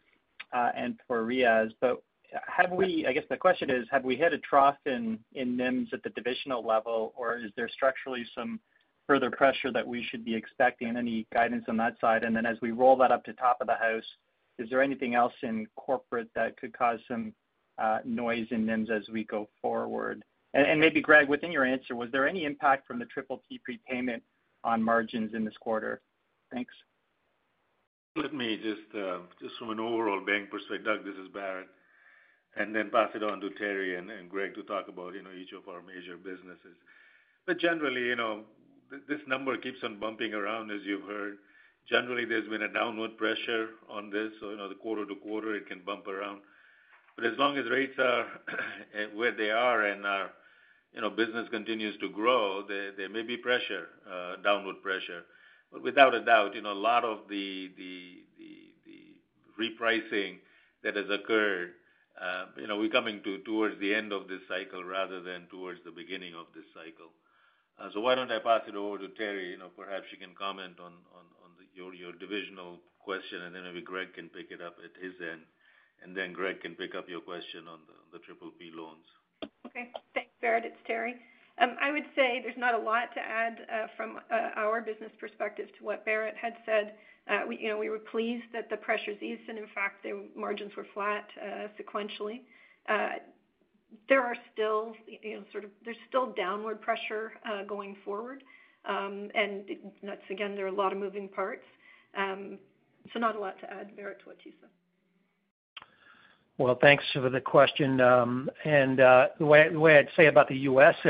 [0.55, 1.71] uh, and for Riaz.
[1.81, 2.03] But
[2.47, 3.07] have we?
[3.09, 6.65] I guess the question is, have we hit a trough in NIMs at the divisional
[6.65, 8.61] level, or is there structurally some
[9.07, 10.97] further pressure that we should be expecting?
[10.97, 12.23] Any guidance on that side?
[12.23, 14.05] And then as we roll that up to top of the house,
[14.59, 17.33] is there anything else in corporate that could cause some
[18.05, 20.25] noise in NIMs as we go forward?
[20.55, 24.23] And maybe Greg, within your answer, was there any impact from the PPP prepayment
[24.63, 26.01] on margins in this quarter?
[26.53, 26.73] Thanks.
[28.17, 31.67] Let me just um just from an overall bank perspective, Doug, this is Bharat,
[32.57, 35.53] and then pass it on to Teri and Greg to talk about, you know, each
[35.53, 36.79] of our major businesses.
[37.47, 38.43] But generally, you know,
[39.09, 41.39] this number keeps on bumping around, as you've heard.
[41.89, 45.55] Generally, there's been a downward pressure on this, so, you know, the quarter to quarter,
[45.55, 46.41] it can bump around.
[47.17, 48.27] But as long as rates are
[48.99, 50.31] eh, where they are and our,
[50.93, 55.23] you know, business continues to grow, there may be pressure, uh, downward pressure.
[55.73, 57.71] But without a doubt, you know, a lot of the
[59.61, 60.39] repricing
[60.83, 61.73] that has occurred,
[62.21, 65.91] uh, you know, we're coming towards the end of this cycle rather than towards the
[65.91, 67.11] beginning of this cycle.
[67.79, 69.51] Uh, so why don't I pass it over to Teri?
[69.51, 70.93] You know, perhaps she can comment on
[71.75, 75.43] your divisional question, and then maybe Greg can pick it up at his end,
[76.05, 77.81] and then Greg can pick up your question on
[78.13, 79.05] the PPP loans.
[79.67, 79.91] Okay.
[80.15, 80.65] Thanks, Bharat.
[80.65, 81.15] It's Teri.
[81.59, 85.11] Um, I would say there's not a lot to add uh, from uh, our business
[85.19, 86.95] perspective to what Bharat had said.
[87.29, 90.27] Uh, we, you know, we were pleased that the pressures eased, and in fact, the
[90.37, 91.27] margins were flat
[91.81, 92.43] sequentially.
[94.09, 97.33] There are still, you know, sort of there's still downward pressure
[97.69, 98.43] going forward.
[98.87, 99.63] Um, and
[100.03, 101.65] that's again, there are a lot of moving parts.
[102.19, 102.59] Um
[103.13, 104.71] so not a lot to add, Bharat, to what you said.
[106.57, 108.01] Well, thanks for the question.
[108.01, 110.95] Um, and uh the way way I'd say about the U.S.,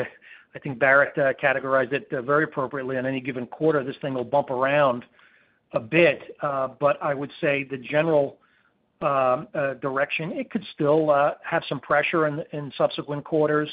[0.55, 2.97] I think Bharat uh, categorized it uh, very appropriately.
[2.97, 5.05] On any given quarter, this thing will bump around
[5.73, 6.37] a bit.
[6.41, 8.37] Uh, but I would say the general
[9.03, 9.49] um,
[9.83, 11.13] direction, it could still
[11.45, 13.69] have some pressure in in subsequent quarters.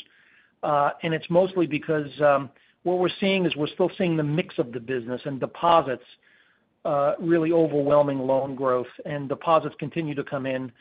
[0.63, 2.49] And it's mostly because um,
[2.84, 6.03] what we're seeing is we're still seeing the mix of the business and deposits
[7.19, 8.91] really overwhelming loan growth.
[9.05, 10.71] And deposits continue to come in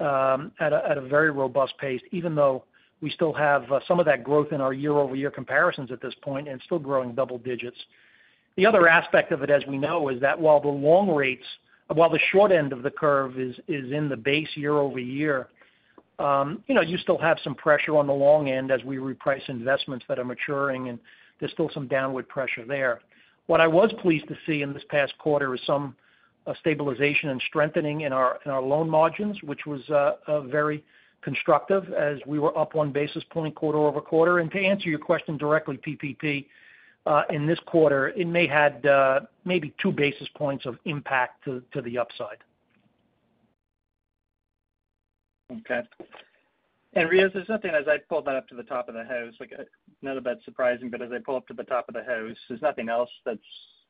[0.00, 2.64] Um, at a very robust pace, even though
[3.00, 6.48] we still have uh, some of that growth in our year-over-year comparisons at this point
[6.48, 7.76] and still growing double digits.
[8.56, 11.44] The other aspect of it, as we know, is that while the long rates,
[11.88, 15.48] while the short end of the curve is is in the base year-over-year,
[16.18, 19.48] um, you know, you still have some pressure on the long end as we reprice
[19.48, 20.98] investments that are maturing, and
[21.38, 23.00] there's still some downward pressure there.
[23.46, 25.94] What I was pleased to see in this past quarter is some
[26.60, 30.84] stabilization and strengthening in our loan margins, which was uh, uh, very
[31.22, 34.40] constructive as we were up 1 basis point quarter-over-quarter.
[34.40, 36.46] And to answer your question directly, PPP
[37.06, 38.84] uh, in this quarter, it may had
[39.44, 42.38] maybe 2 basis points of impact to the upside.
[45.50, 45.82] Okay.
[46.94, 49.34] And Riaz, there's nothing as I pull that up to the top of the house,
[49.40, 49.52] like,
[50.00, 52.36] none of that's surprising, but as I pull up to the top of the house,
[52.48, 53.40] there's nothing else that's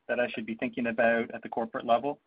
[0.09, 2.19] that I should be thinking about at the corporate level?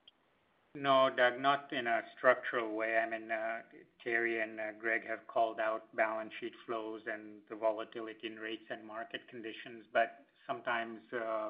[0.77, 3.01] No, Doug, not in a structural way.
[3.01, 3.65] I mean, uh,
[4.05, 8.69] Teri and uh, Greg have called out balance sheet flows and the volatility in rates
[8.69, 9.89] and market conditions.
[9.91, 11.49] But sometimes, uh,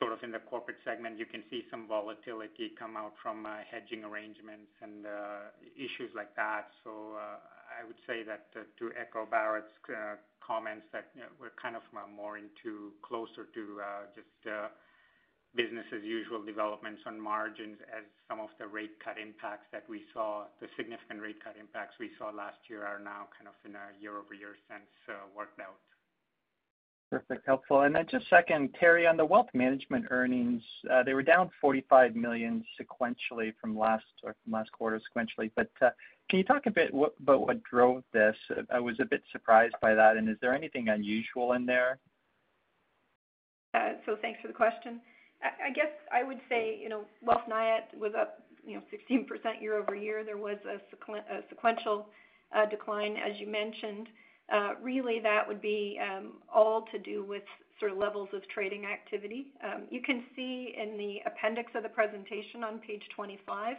[0.00, 4.04] sort of in the corporate segment, you can see some volatility come out from hedging
[4.04, 5.04] arrangements and
[5.76, 6.72] issues like that.
[6.84, 9.76] So, I would say that to echo Bharat's
[10.40, 13.80] comments that, you know, we're kind of more into closer to
[14.14, 14.32] just
[15.56, 20.04] business as usual developments on margins as some of the rate cut impacts that we
[20.12, 23.74] saw, the significant rate cut impacts we saw last year are now kind of in
[23.74, 25.80] a year-over-year sense, uh, worked out.
[27.10, 27.46] Perfect.
[27.46, 27.82] Helpful.
[27.82, 32.16] And then just second, Teri, on the wealth management earnings, uh, they were down 45
[32.16, 35.50] million sequentially from last quarter sequentially.
[35.54, 35.90] But uh,
[36.28, 38.36] can you talk a bit about what drove this?
[38.72, 40.16] I was a bit surprised by that.
[40.16, 41.98] Is there anything unusual in there?
[44.04, 45.00] So thanks for the question.
[45.68, 50.24] I guess I would say, you know, Wealth NIAT was up, you know, 16% year-over-year.
[50.24, 50.78] There was a
[51.50, 52.06] sequential
[52.56, 54.08] uh, decline, as you mentioned.
[54.52, 57.42] Uh, really that would be um, all to do with
[57.80, 59.48] sort of levels of trading activity.
[59.64, 63.76] Um, you can see in the appendix of the presentation on page 25,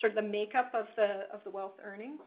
[0.00, 2.20] sort of the makeup of the wealth earnings.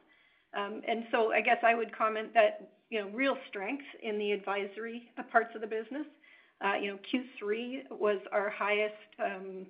[0.57, 4.31] Um and so I guess I would comment that, you know, real strength in the
[4.31, 6.05] advisory uh, parts of the business.
[6.63, 9.65] Uh, you know, Q3 was our highest um,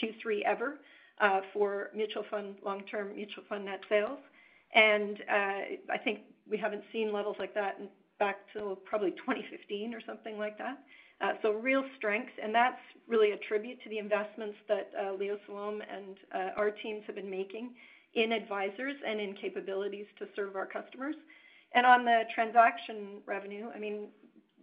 [0.00, 0.78] Q3 ever
[1.20, 4.18] uh, for mutual fund, long-term mutual fund net sales.
[4.74, 5.60] And uh
[5.92, 7.78] I think we haven't seen levels like that
[8.18, 10.78] back till probably 2015 or something like that.
[11.20, 15.38] Uh so real strength, and that's really a tribute to the investments that uh, Leo
[15.48, 16.16] Salom and
[16.56, 17.74] our teams have been making
[18.14, 21.16] in advisors and in capabilities to serve our customers.
[21.74, 24.08] And on the transaction revenue, I mean,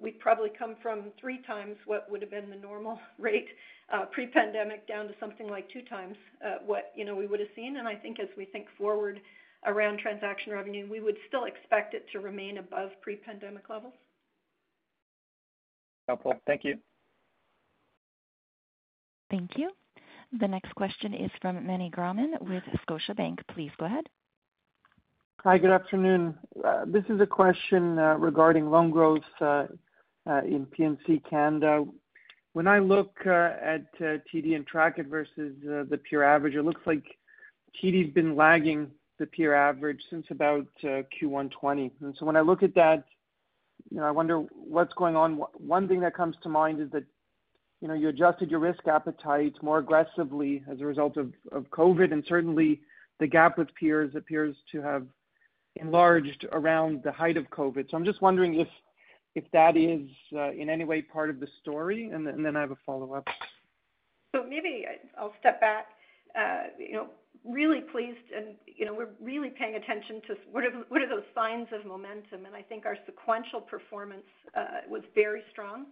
[0.02, 3.48] we've probably come from three times what would have been the normal rate
[3.94, 7.50] uh, pre-pandemic down to something like two times uh, what you know we would have
[7.56, 7.78] seen.
[7.78, 9.20] And I think as we think forward
[9.66, 13.94] around transaction revenue, we would still expect it to remain above pre-pandemic levels.
[16.08, 16.34] Helpful.
[16.48, 16.76] Thank you.
[19.30, 19.72] Thank you.
[20.40, 23.40] The next question is from Meny Grauman with Scotiabank.
[23.54, 24.06] Please go ahead.
[25.44, 26.36] Hi, good afternoon.
[26.66, 29.22] Uh, this is a question regarding loan growth
[30.30, 31.84] Uh, in P&C Canada.
[32.54, 33.30] When I look uh,
[33.64, 37.04] at uh, TD and track it versus the peer average, it looks like
[37.82, 41.10] TD's been lagging the peer average since about Q1
[41.50, 41.92] 2020.
[42.20, 43.06] When I look at that,
[43.90, 45.42] you know, I wonder what's going on.
[45.58, 47.06] One thing that comes to mind is that,
[47.82, 51.34] you know, you adjusted your risk appetite more aggressively as a result of
[51.72, 52.82] COVID, and certainly
[53.20, 55.08] the gap with peers appears to have
[55.78, 57.90] enlarged around the height of COVID.
[57.90, 58.68] So I'm just wondering if
[59.54, 62.78] that is uh, in any way part of the story, and then I have a
[62.86, 63.28] follow-up.
[64.36, 64.86] So maybe
[65.18, 65.88] I'll step back.
[66.36, 67.08] Uh, you know,
[67.44, 71.86] really pleased and, you know, we're really paying attention to what are those signs of
[71.86, 75.88] momentum, and I think our sequential performance uh, was very strong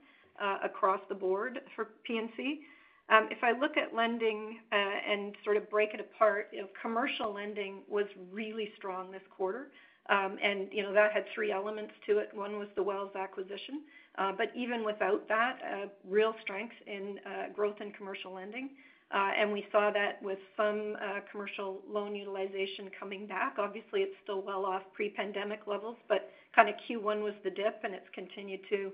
[0.64, 2.62] across the board for P&C.
[3.10, 8.06] Um, if I look at lending and sort of break it apart, commercial lending was
[8.32, 9.72] really strong this quarter.
[10.10, 12.30] Um, and, you know, that had three elements to it.
[12.34, 13.82] One was the Wells acquisition.
[14.18, 18.70] Uh, but even without that, uh, real strength in uh, growth in commercial lending.
[19.12, 20.96] And we saw that with some
[21.32, 23.56] commercial loan utilization coming back.
[23.58, 27.94] Obviously, it's still well off pre-pandemic levels, but kind of Q1 was the dip, and
[27.94, 28.92] it's continued to,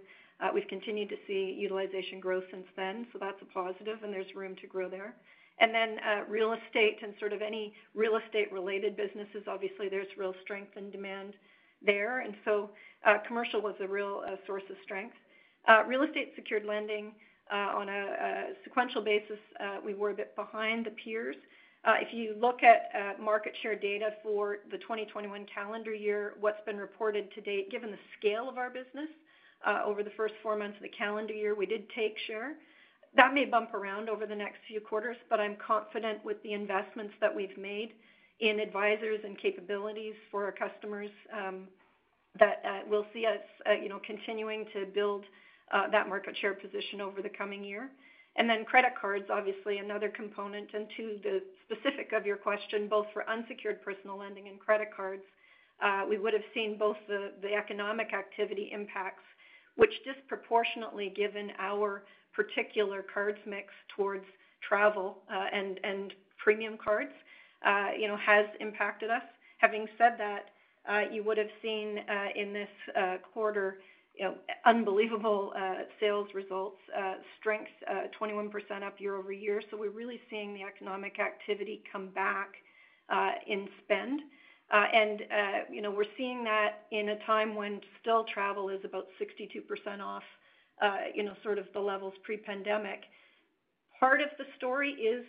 [0.53, 3.07] we've continued to see utilization growth since then.
[3.11, 5.15] So that's a positive, and there's room to grow there.
[5.59, 10.33] And then uh, real estate and sort of any real estate-related businesses, obviously there's real
[10.43, 11.35] strength and demand
[11.85, 12.21] there.
[12.21, 12.71] And so
[13.05, 15.15] uh, commercial was a real uh, source of strength.
[15.87, 17.13] Real estate secured lending
[17.51, 19.37] on a sequential basis,
[19.85, 21.37] we were a bit behind the peers.
[21.85, 27.31] If you look at market share data for the 2021 calendar year, what's been reported
[27.35, 29.07] to date, given the scale of our business,
[29.85, 32.55] over the first four months of the calendar year, we did take share.
[33.15, 37.13] That may bump around over the next few quarters, but I'm confident with the investments
[37.21, 37.93] that we've made
[38.39, 41.67] in advisors and capabilities for our customers, um,
[42.39, 43.37] that uh, we'll see us,
[43.69, 45.23] uh, you know, continuing to build
[45.71, 47.91] uh, that market share position over the coming year.
[48.35, 50.69] And then credit cards, obviously another component.
[50.73, 55.21] And to the specific of your question, both for unsecured personal lending and credit cards,
[56.09, 59.21] we would have seen both the economic activity impacts,
[59.75, 62.03] which disproportionately given our
[62.33, 64.25] particular cards mix towards
[64.67, 67.11] travel, uh, and premium cards,
[67.65, 69.23] uh, you know, has impacted us.
[69.59, 70.49] Having said that,
[70.89, 71.99] uh, you would have seen
[72.35, 72.67] in this
[73.33, 73.77] quarter,
[74.15, 75.53] you know, unbelievable
[75.99, 76.79] sales results,
[77.39, 77.71] strength
[78.19, 79.61] 21% up year-over-year.
[79.71, 82.49] So we're really seeing the economic activity come back
[83.47, 84.21] in spend.
[84.73, 88.79] Uh, and uh, you know, we're seeing that in a time when still travel is
[88.83, 90.23] about 62% off,
[90.81, 93.01] uh, you know, sort of the levels pre-pandemic.
[93.99, 95.23] Part of the story is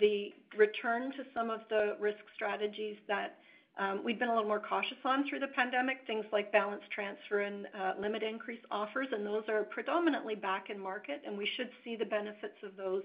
[0.00, 3.38] the return to some of the risk strategies that
[3.78, 7.42] um, we've been a little more cautious on through the pandemic, things like balance transfer
[7.42, 7.66] and
[7.98, 12.04] limit increase offers, and those are predominantly back in market, and we should see the
[12.04, 13.04] benefits of those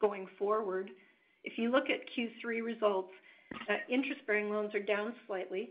[0.00, 0.90] going forward.
[1.44, 3.12] If you look at Q3 results,
[3.52, 5.70] Uh, interest-bearing loans are down slightly,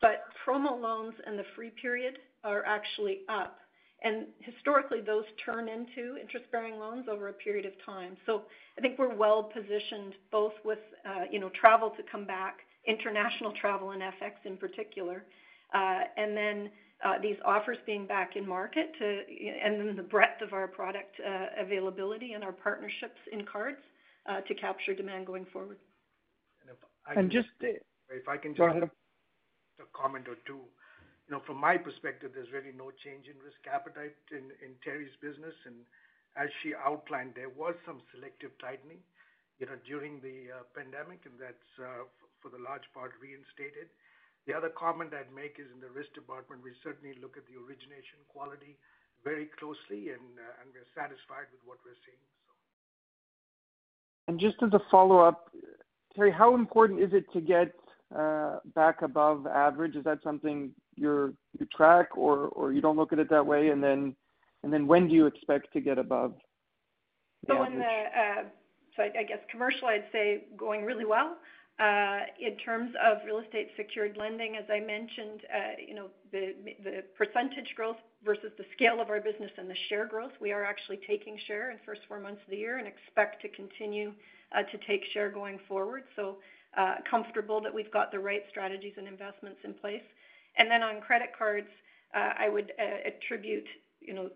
[0.00, 3.58] but promo loans and the free period are actually up.
[4.02, 8.16] And historically, those turn into interest-bearing loans over a period of time.
[8.24, 8.42] So
[8.78, 13.90] I think we're well-positioned both with, uh, you know, travel to come back, international travel
[13.90, 15.24] and FX in particular,
[15.74, 16.70] uh, and then
[17.22, 21.18] these offers being back in market and then the breadth of our product
[21.58, 23.80] availability and our partnerships in cards
[24.46, 25.78] to capture demand going forward.
[27.06, 28.90] And just- If I can just- Go ahead.
[29.78, 30.60] A comment or two.
[31.26, 34.52] You know, from my perspective, there's really no change in risk appetite in
[34.84, 35.54] Teri's business.
[35.64, 35.86] And
[36.36, 39.02] as she outlined, there was some selective tightening,
[39.58, 42.04] you know, during the uh, pandemic, and that's uh,
[42.42, 43.88] for the large part reinstated.
[44.46, 47.56] The other comment I'd make is in the risk department, we certainly look at the
[47.60, 48.76] origination quality
[49.22, 52.24] very closely and uh, and we're satisfied with what we're seeing.
[54.28, 55.50] And just as a follow-up,
[56.16, 57.72] Teri, how important is it to get
[58.16, 59.96] uh, back above average?
[59.96, 61.34] Is that something you
[61.74, 63.68] track or you don't look at it that way?
[63.68, 66.34] And then when do you expect to get above
[67.46, 67.82] the average?
[68.16, 71.36] Uh, I guess commercial, I'd say going really well.
[71.78, 75.40] Uh, in terms of real estate secured lending, as I mentioned,
[75.88, 76.52] you know, the
[77.16, 80.98] percentage growth versus the scale of our business and the share growth, we are actually
[81.06, 84.16] taking share in the first four months of the year and expect to continue to
[84.54, 86.02] Uh, take share going forward.
[86.16, 86.36] So
[86.76, 90.02] uh, comfortable that we've got the right strategies and investments in place.
[90.56, 91.68] And then on credit cards,
[92.14, 92.72] uh, I would
[93.06, 93.66] attribute,
[94.00, 94.30] you know,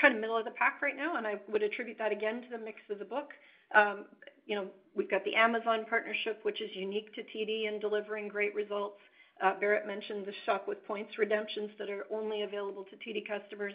[0.00, 2.48] kind of middle of the pack right now, and I would attribute that again to
[2.50, 3.30] the mix of the book.
[3.74, 4.06] Um,
[4.46, 8.54] you know, we've got the Amazon partnership, which is unique to TD in delivering great
[8.54, 9.00] results.
[9.42, 13.74] Bharat mentioned the Shop with Points redemptions that are only available to TD customers.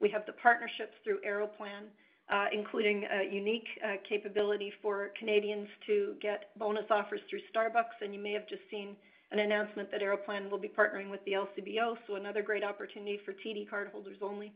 [0.00, 1.88] We have the partnerships through Aeroplan,
[2.30, 8.02] Uh, including a unique uh, capability for Canadians to get bonus offers through Starbucks.
[8.02, 8.96] And you may have just seen
[9.32, 13.32] an announcement that Aeroplan will be partnering with the LCBO, so another great opportunity for
[13.32, 14.52] TD cardholders only.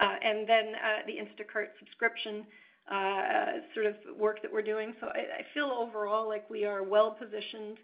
[0.00, 0.72] Uh, and then
[1.06, 2.44] the Instacart subscription
[3.74, 4.92] sort of work that we're doing.
[5.00, 7.78] So I feel overall like we are well-positioned.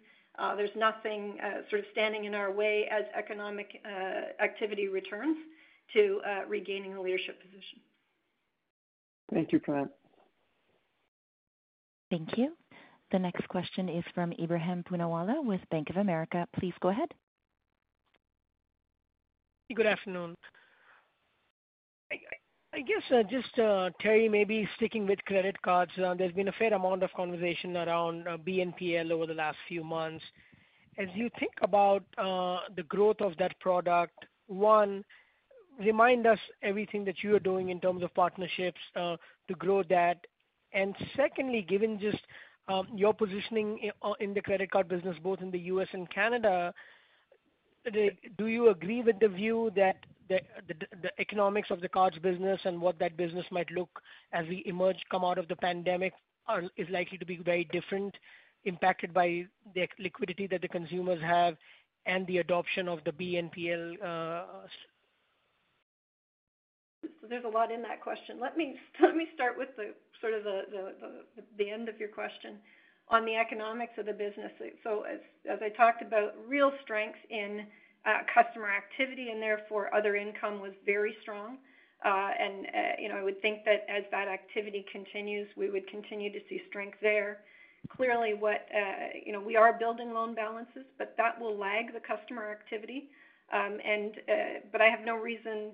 [0.57, 1.37] There's nothing
[1.69, 3.81] sort of standing in our way as economic
[4.43, 5.37] activity returns
[5.93, 6.19] to
[6.49, 7.79] regaining a leadership position.
[9.33, 9.89] Thank you for that.
[12.09, 12.53] Thank you.
[13.11, 16.47] The next question is from Ebrahim Poonawala with Bank of America.
[16.57, 17.09] Please go ahead.
[19.73, 20.35] Good afternoon.
[22.73, 26.53] I guess uh, just uh, Teri, maybe sticking with credit cards, uh, there's been a
[26.53, 30.23] fair amount of conversation around BNPL over the last few months.
[30.97, 35.03] As you think about the growth of that product, one,
[35.79, 39.17] remind us everything that you are doing in terms of partnerships uh,
[39.47, 40.25] to grow that.
[40.73, 42.19] And secondly, given just
[42.67, 45.87] um, your positioning uh, in the credit card business, both in the U.S.
[45.93, 46.73] and Canada,
[47.85, 47.91] uh,
[48.37, 49.97] do you agree with the view that
[50.29, 53.89] the economics of the cards business and what that business might look
[54.31, 56.13] as we emerge, come out of the pandemic
[56.77, 58.15] is likely to be very different,
[58.65, 59.45] impacted by
[59.75, 61.57] the liquidity that the consumers have
[62.05, 63.95] and the adoption of the BNPL?
[67.27, 68.39] There's a lot in that question.
[68.39, 68.75] Let me
[69.35, 72.57] start with the sort of the end of your question
[73.09, 74.51] on the economics of the business.
[74.83, 77.65] So as I talked about, real strength in
[78.05, 81.57] uh, customer activity and therefore other income was very strong.
[82.03, 85.87] Uh, and uh, you know, I would think that as that activity continues, we would
[85.87, 87.39] continue to see strength there.
[87.95, 88.67] Clearly, what
[89.25, 93.09] you know, we are building loan balances, but that will lag the customer activity.
[93.53, 93.79] Um,
[94.71, 95.73] but I have no reason.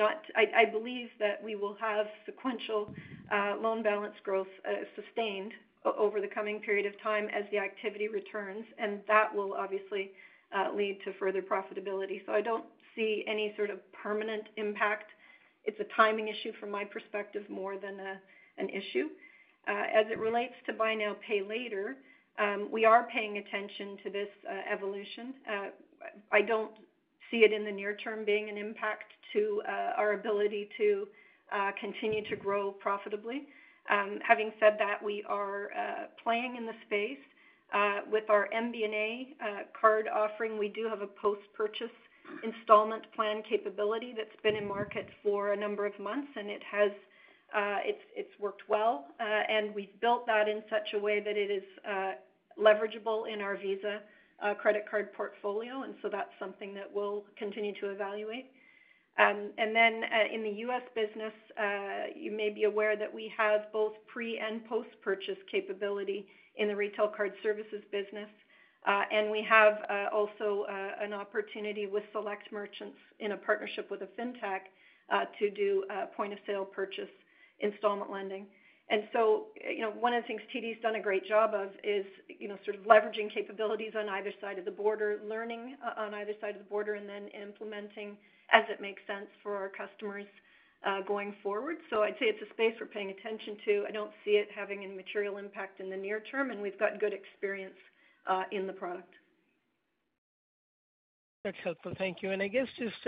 [0.00, 2.92] I believe that we will have sequential
[3.30, 5.52] uh, loan balance growth uh, sustained
[5.84, 10.12] over the coming period of time as the activity returns, and that will obviously
[10.56, 12.24] uh, lead to further profitability.
[12.24, 12.64] So I don't
[12.94, 15.10] see any sort of permanent impact.
[15.64, 17.98] It's a timing issue from my perspective more than
[18.58, 19.08] an issue.
[19.66, 21.96] As it relates to buy now, pay later,
[22.38, 24.28] um, we are paying attention to this
[24.70, 25.34] evolution.
[26.30, 26.72] I don't
[27.32, 31.08] see it in the near term being an impact to uh, our ability to
[31.52, 33.46] uh, continue to grow profitably.
[33.90, 37.18] Um, having said that, we are uh, playing in the space
[38.10, 39.28] with our MBNA
[39.80, 40.58] card offering.
[40.58, 41.96] We do have a post-purchase
[42.44, 46.90] installment plan capability that's been in market for a number of months, and it has
[48.14, 49.06] it's worked well.
[49.18, 51.64] And we've built that in such a way that it is
[52.60, 54.00] leverageable in our Visa
[54.60, 58.46] credit card portfolio, and so that's something that we'll continue to evaluate.
[59.18, 60.82] Um, and then, uh, in the U.S.
[60.94, 66.26] business, uh, you may be aware that we have both pre- and post-purchase capability
[66.56, 68.28] in the retail card services business.
[68.86, 69.74] Uh, and we have
[70.12, 70.66] also
[71.00, 74.62] an opportunity with select merchants in a partnership with a fintech
[75.38, 75.84] to do
[76.16, 77.12] point-of-sale purchase
[77.60, 78.46] installment lending.
[78.92, 82.04] And so, you know, one of the things TD's done a great job of is,
[82.28, 86.12] you know, sort of leveraging capabilities on either side of the border, learning uh, on
[86.12, 88.18] either side of the border, and then implementing
[88.52, 90.26] as it makes sense for our customers
[90.86, 91.76] uh, going forward.
[91.88, 93.84] So I'd say it's a space we're paying attention to.
[93.88, 97.00] I don't see it having any material impact in the near term, and we've got
[97.00, 97.78] good experience
[98.26, 99.14] uh, in the product.
[101.44, 101.94] That's helpful.
[101.96, 102.32] Thank you.
[102.32, 103.06] And I guess just,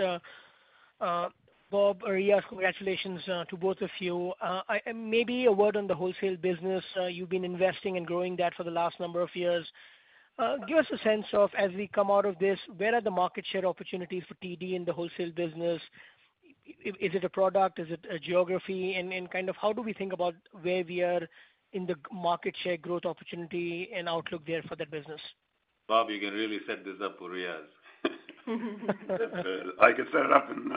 [1.75, 4.31] Bob uh, or Riaz, congratulations uh, to both of you.
[4.41, 4.61] Uh,
[4.95, 6.85] maybe a word on the wholesale business.
[7.09, 9.65] You've been investing and growing that for the last number of years.
[10.69, 13.45] Give us a sense of, as we come out of this, where are the market
[13.51, 15.81] share opportunities for TD in the wholesale business?
[16.85, 17.77] Is it a product?
[17.79, 18.95] Is it a geography?
[18.95, 21.27] And kind of how do we think about where we are
[21.73, 25.19] in the market share growth opportunity and outlook there for that business?
[25.89, 27.67] Bob, you can really set this up for Riaz.
[29.81, 30.71] I could set it up and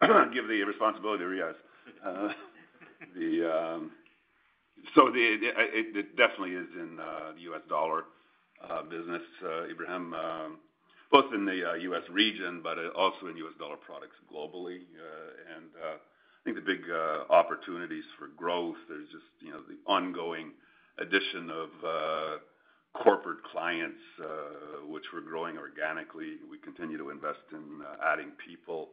[0.32, 1.54] give the responsibility to Riaz.
[2.04, 2.32] Uh,
[3.52, 3.90] um,
[4.94, 7.60] so it definitely is in uh, the U.S.
[7.68, 8.04] dollar
[8.64, 9.22] uh, business,
[9.70, 10.58] Ebrahim, um,
[11.12, 12.02] both in the U.S.
[12.10, 13.52] region, but also in U.S.
[13.58, 14.80] dollar products globally.
[15.56, 15.98] And I
[16.44, 16.80] think the big
[17.28, 20.52] opportunities for growth, there's just, you know, the ongoing
[20.98, 21.68] addition of
[22.94, 24.00] corporate clients,
[24.88, 26.40] which we're growing organically.
[26.50, 28.88] We continue to invest in adding people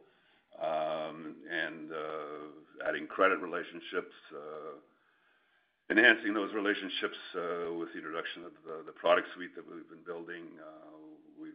[0.58, 4.74] Um, and uh, adding credit relationships, uh,
[5.90, 8.52] enhancing those relationships uh, with the introduction of
[8.84, 10.50] the product suite that we've been building.
[11.38, 11.54] We've,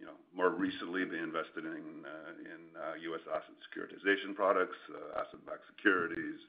[0.00, 2.08] you know, more recently been invested in
[2.40, 3.20] in uh U.S.
[3.28, 4.80] asset securitization products,
[5.12, 6.40] asset-backed securities.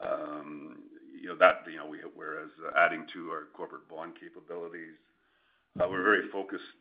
[0.00, 0.80] Um,
[1.12, 2.48] you know, that, you know, whereas
[2.78, 4.96] adding to our corporate bond capabilities.
[5.76, 6.80] We're very focused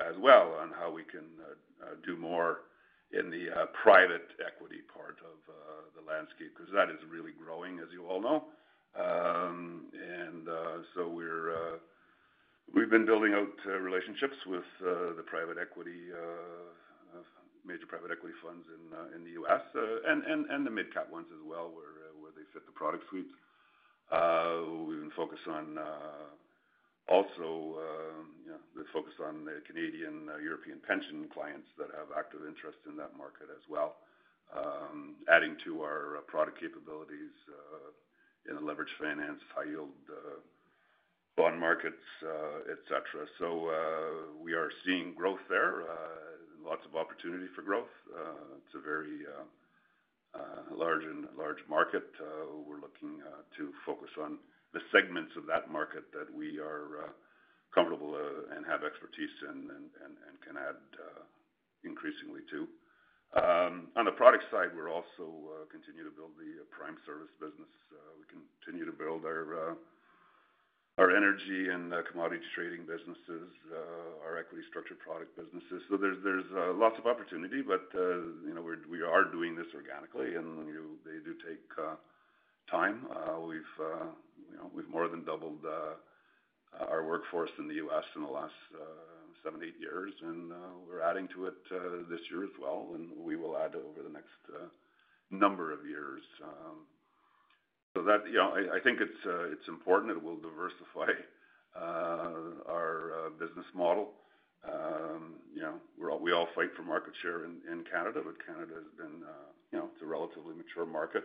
[0.00, 1.28] as well on how we can
[2.06, 2.64] do more
[3.14, 7.78] in the uh, private equity part of uh, the landscape, because that is really growing,
[7.78, 8.50] as you all know.
[8.94, 11.08] Um, and uh, so
[12.70, 16.10] we've been building out relationships with the private equity
[17.64, 18.68] major private equity funds
[19.16, 19.64] in the U.S.
[19.74, 23.30] and the midcap ones as well, where they fit the product suite.
[24.12, 25.78] We've been focused on
[27.08, 32.40] also, um, know, the focus on the Canadian uh, European pension clients that have active
[32.48, 34.00] interest in that market as well,
[34.56, 37.92] um, adding to our uh, product capabilities uh,
[38.48, 39.92] in the leveraged finance, high yield
[41.36, 42.04] bond markets,
[42.70, 43.26] et cetera.
[44.40, 45.84] We are seeing growth there,
[46.64, 47.90] lots of opportunity for growth.
[48.56, 49.44] It's a very uh
[50.38, 52.06] uh large and large market.
[52.66, 53.18] We're looking
[53.56, 54.38] to focus on
[54.74, 57.12] the segments of that market that we are uh,
[57.70, 61.22] comfortable uh, and have expertise in and can add uh,
[61.86, 62.66] increasingly to.
[63.34, 67.70] Um, on the product side, we're also continue to build the prime service business.
[68.18, 69.74] We continue to build our
[71.10, 73.50] energy and commodity trading businesses,
[74.22, 75.82] our equity structured product businesses.
[75.90, 76.46] So there's
[76.78, 77.90] lots of opportunity, but,
[78.46, 80.62] you know, we are doing this organically, and,
[81.02, 81.66] they do take
[82.70, 83.02] time.
[83.42, 83.74] We've,
[84.46, 88.04] you know, we've more than doubled uh, our workforce in the U.S.
[88.16, 91.54] in the last uh, seven, eight years, and uh, we're adding to it
[92.10, 94.34] this year as well, and we will add over the next
[95.30, 96.22] number of years.
[96.42, 96.86] Um,
[97.94, 100.10] so that, you know, I think it's important.
[100.10, 101.14] It will diversify
[101.76, 104.10] our business model.
[104.66, 105.78] Um, you know,
[106.20, 109.22] we all fight for market share in Canada, but Canada has been,
[109.70, 111.24] you know, it's a relatively mature market.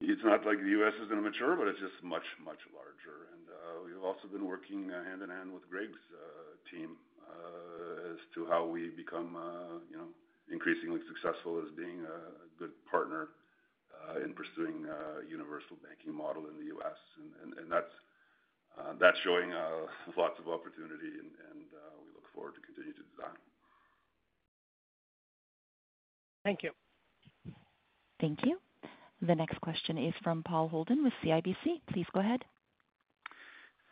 [0.00, 0.94] It's not like the U.S.
[1.06, 3.34] isn't mature, but it's just much, much larger.
[3.34, 6.94] And uh we've also been working uh, hand in hand with Greg's uh, team
[7.26, 9.34] uh, as to how we become,
[9.90, 10.08] you know,
[10.50, 13.28] increasingly successful as being a good partner
[14.24, 16.96] in pursuing a universal banking model in the U.S.
[17.42, 19.50] And that's showing
[20.16, 21.66] lots of opportunity, and
[22.00, 23.36] we look forward to continue to do that.
[26.44, 26.70] Thank you.
[28.20, 28.58] Thank you.
[29.18, 31.82] The next question is from Paul Holden with CIBC.
[31.90, 32.46] Please go ahead.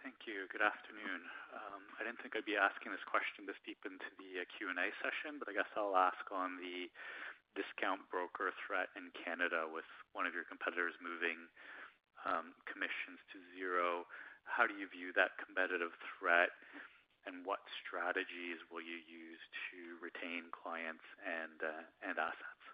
[0.07, 0.47] Thank you.
[0.55, 1.27] Good afternoon.
[1.51, 4.87] Um, I didn't think I'd be asking this question this deep into the uh, Q&A
[5.03, 6.87] session, but I guess I'll ask on the
[7.59, 11.51] discount broker threat in Canada with one of your competitors moving
[12.22, 14.07] um, commissions to zero.
[14.47, 16.55] How do you view that competitive threat,
[17.27, 19.43] and what strategies will you use
[19.74, 21.83] to retain clients and uh,
[22.14, 22.65] assets?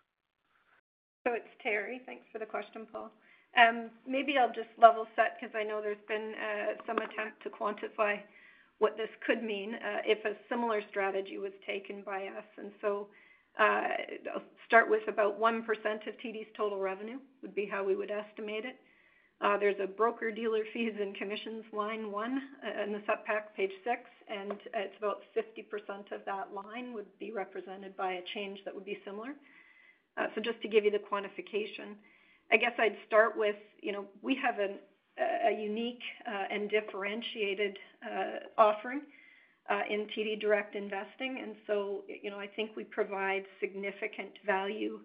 [1.25, 2.05] So it's Teri.
[2.05, 3.11] Thanks for the question, Paul.
[3.57, 7.51] Um, maybe I'll just level set because I know there's been uh, some attempt to
[7.51, 8.19] quantify
[8.79, 12.49] what this could mean uh, if a similar strategy was taken by us.
[12.59, 13.07] And so
[13.61, 18.11] uh, I'll start with about 1% of TD's total revenue, would be how we would
[18.11, 18.77] estimate it.
[19.61, 22.43] There's a broker-dealer fees and commissions line one
[22.85, 27.33] in the sup pack, page six, and it's about 50% of that line would be
[27.33, 29.35] represented by a change that would be similar.
[30.17, 31.95] Uh, so, just to give you the quantification,
[32.51, 34.77] I guess I'd start with, you know, we have a
[35.61, 39.03] unique uh, and differentiated uh, offering
[39.91, 41.41] in TD Direct Investing.
[41.43, 45.01] And so you know, I think we provide significant value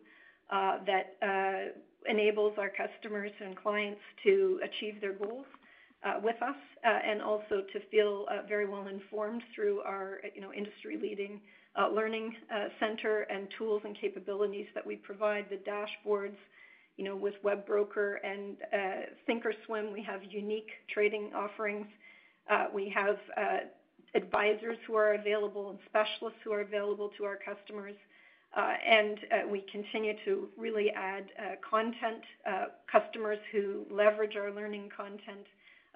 [0.49, 1.73] that
[2.05, 5.45] enables our customers and clients to achieve their goals
[6.05, 10.41] Uh, with us uh, and also to feel uh, very well informed through our, you
[10.41, 11.41] know, industry-leading
[11.93, 12.35] learning
[12.79, 16.37] center and tools and capabilities that we provide, the dashboards,
[16.97, 18.57] you know, with WebBroker and
[19.29, 21.85] thinkorswim, we have unique trading offerings.
[22.73, 23.17] We have
[24.15, 27.95] advisors who are available and specialists who are available to our customers.
[28.55, 29.19] and
[29.51, 31.25] we continue to really add
[31.69, 32.23] content.
[32.91, 35.45] Customers who leverage our learning content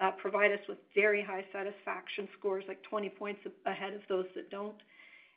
[0.02, 4.50] Uh, provide us with very high satisfaction scores, like 20 points ahead of those that
[4.50, 4.82] don't.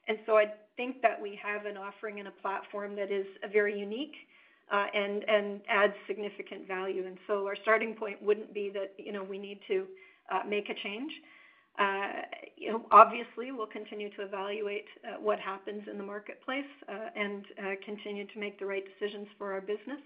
[0.09, 0.47] And so I
[0.79, 4.15] think that we have an offering and a platform that is uh, very unique
[4.73, 7.07] uh, and adds significant value.
[7.07, 9.87] And so our starting point wouldn't be that, you know, we need to
[10.49, 11.13] make a change.
[12.57, 14.87] You know, obviously, we'll continue to evaluate
[15.21, 16.73] what happens in the marketplace
[17.15, 17.45] and
[17.85, 20.01] continue to make the right decisions for our business.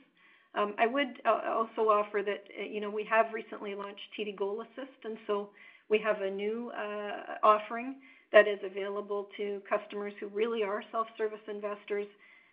[0.54, 4.36] Um, I would uh, also offer that, uh, you know, we have recently launched TD
[4.36, 5.50] Goal Assist, and so
[5.90, 7.96] we have a new uh, offering
[8.32, 12.06] that is available to customers who really are self-service investors,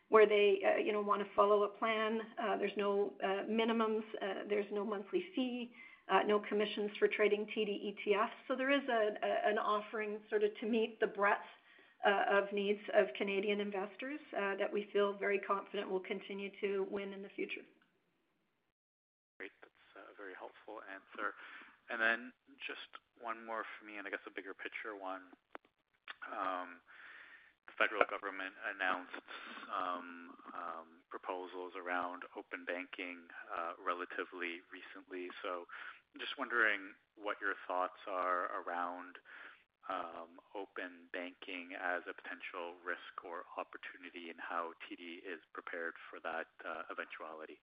[0.09, 2.21] where they, you know, wanna follow a plan.
[2.59, 3.11] There's no
[3.49, 4.03] minimums,
[4.47, 5.71] there's no monthly fee,
[6.27, 8.29] no commissions for trading TD ETFs.
[8.47, 11.39] So there is an offering sort of to meet the breadth
[12.05, 17.21] of needs of Canadian investors that we feel very confident will continue to win in
[17.21, 17.61] the future.
[20.65, 21.37] Helpful answer.
[22.65, 22.89] Just
[23.21, 25.21] one more for me, and I guess a bigger picture one.
[26.25, 26.81] Um,
[27.69, 29.21] the federal government announced
[29.69, 30.33] um,
[31.13, 33.21] proposals around open banking
[33.53, 35.29] uh, relatively recently.
[35.45, 39.21] So I'm just wondering what your thoughts are around
[39.85, 46.17] um, open banking as a potential risk or opportunity and how TD is prepared for
[46.25, 47.61] that uh, eventuality.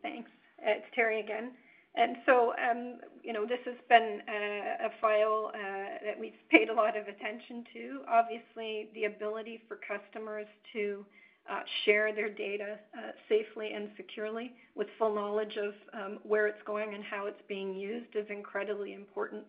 [0.00, 0.32] Thanks.
[0.56, 1.52] Uh, it's Teri again.
[1.96, 7.06] Um, you know, this has been a file uh, that we've paid a lot of
[7.06, 8.00] attention to.
[8.08, 11.04] Obviously, the ability for customers to
[11.50, 16.62] uh, share their data uh, safely and securely with full knowledge of um, where it's
[16.66, 19.44] going and how it's being used is incredibly important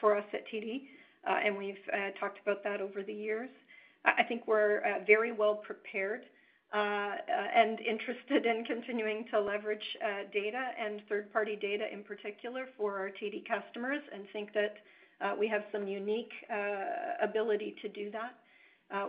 [0.00, 0.82] for us at TD.
[1.24, 1.76] And we've
[2.18, 3.50] talked about that over the years.
[4.04, 6.22] I think we're very well prepared
[7.58, 13.08] and interested in continuing to leverage uh, data and third-party data in particular for our
[13.08, 14.76] TD customers and think that
[15.20, 18.34] uh, we have some unique uh, ability to do that.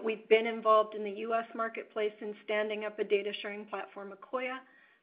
[0.03, 1.45] We've been involved in the U.S.
[1.55, 4.57] marketplace in standing up a data sharing platform, Akoya.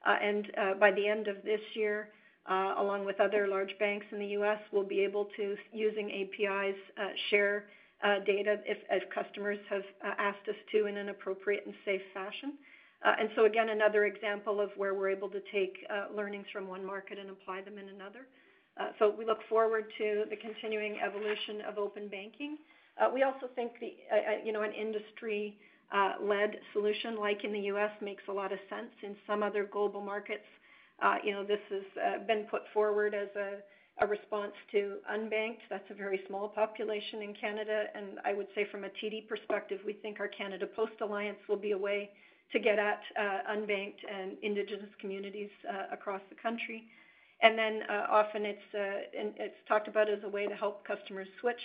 [0.04, 2.08] And by the end of this year,
[2.46, 6.76] along with other large banks in the U.S., we'll be able to, using APIs,
[7.30, 7.64] share
[8.26, 9.84] data if customers have
[10.18, 12.52] asked us to in an appropriate and safe fashion.
[13.06, 16.66] Uh, and so again, another example of where we're able to take uh, learnings from
[16.66, 18.26] one market and apply them in another.
[18.78, 22.58] Uh, so we look forward to the continuing evolution of open banking.
[23.14, 23.92] We also think the,
[24.44, 25.56] you know, an industry
[26.20, 27.90] led solution like in the U.S.
[28.02, 28.90] makes a lot of sense.
[29.02, 30.48] In some other global markets,
[31.22, 33.28] you know, this has been put forward as
[34.00, 35.64] a response to unbanked.
[35.70, 37.84] That's a very small population in Canada.
[37.94, 41.56] And I would say from a TD perspective, we think our Canada Post Alliance will
[41.56, 42.10] be a way
[42.52, 46.84] to get at uh, unbanked and indigenous communities uh, across the country.
[47.42, 51.60] And then uh, often it's it's talked about as a way to help customers switch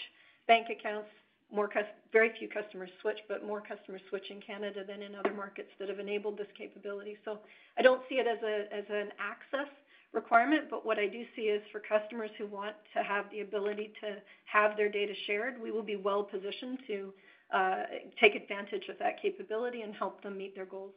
[0.47, 1.07] bank accounts.
[1.53, 1.69] More
[2.11, 5.89] Very few customers switch, but more customers switch in Canada than in other markets that
[5.89, 7.17] have enabled this capability.
[7.25, 7.39] So
[7.77, 9.69] I don't see it as, a, as an access
[10.13, 13.93] requirement, but what I do see is for customers who want to have the ability
[14.01, 17.13] to have their data shared, we will be well positioned to
[17.53, 17.83] Uh,
[18.19, 20.93] take advantage of that capability and help them meet their goals.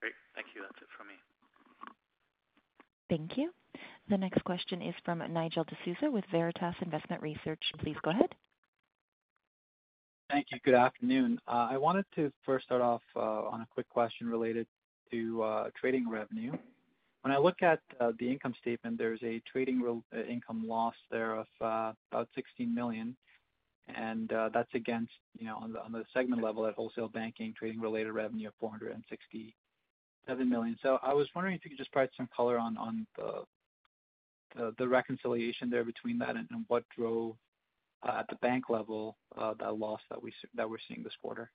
[0.00, 0.12] Great.
[0.34, 0.62] Thank you.
[0.62, 1.14] That's it from me.
[3.08, 3.52] Thank you.
[4.08, 7.62] The next question is from Nigel D'Souza with Veritas Investment Research.
[7.78, 8.34] Please go ahead.
[10.30, 10.58] Thank you.
[10.64, 11.38] Good afternoon.
[11.46, 14.66] Uh, I wanted to first start off uh, on a quick question related
[15.12, 16.52] to trading revenue.
[17.22, 17.78] When I look at
[18.18, 23.16] the income statement, there's a trading income loss there of about 16 million,
[23.88, 28.12] and uh, that's against, you know, on the segment level at wholesale banking, trading related
[28.12, 30.76] revenue of 467 million.
[30.82, 33.44] So I was wondering if you could just provide some color on the
[34.56, 37.34] the the reconciliation there between that and what drove
[38.06, 41.50] uh, at the bank level uh, that loss that we're seeing this quarter.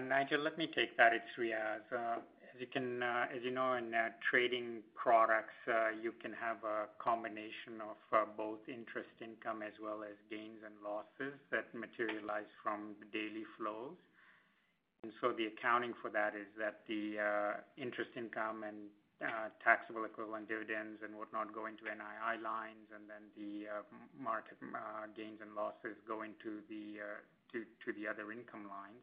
[0.00, 1.12] Nigel, let me take that.
[1.12, 1.80] It's Riaz.
[2.54, 6.86] As you can, as you know, in uh, trading products, uh, you can have a
[7.02, 12.94] combination of uh, both interest income as well as gains and losses that materialize from
[13.02, 13.98] the daily flows.
[15.02, 17.18] And so the accounting for that is that the
[17.74, 18.86] interest income and
[19.58, 23.66] taxable equivalent dividends and whatnot go into NII lines, and then the
[24.14, 24.62] market
[25.18, 27.18] gains and losses go into the uh
[27.52, 29.02] to the other income lines.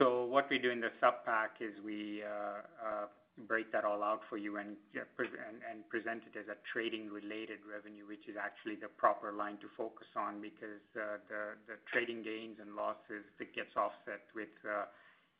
[0.00, 3.06] So what we do in the Supp Pack is we uh,
[3.48, 4.76] break that all out for you and
[5.16, 10.40] present it as a trading-related revenue, which is actually the proper line to focus on
[10.40, 14.84] because uh, the trading gains and losses that gets offset with uh,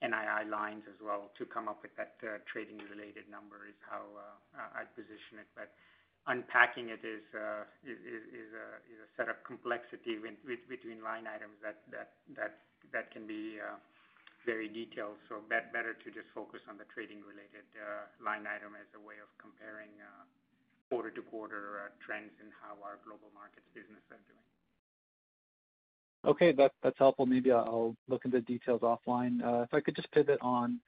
[0.03, 2.19] NII lines as well to come up with that
[2.51, 4.03] trading-related number is how
[4.75, 5.47] I'd position it.
[5.55, 5.71] But
[6.27, 7.67] unpacking it is a
[9.17, 10.19] set of complexity
[10.69, 13.59] between line items that can be
[14.45, 15.18] very detailed.
[15.28, 19.30] So better to just focus on the trading-related uh, line item as a way of
[19.38, 20.24] comparing uh,
[20.90, 24.47] quarter-to-quarter uh, trends in how our global markets business are doing.
[26.24, 26.53] Okay.
[26.53, 27.26] That's helpful.
[27.26, 29.40] Maybe I'll look into details offline.
[29.64, 30.78] If I could just pivot on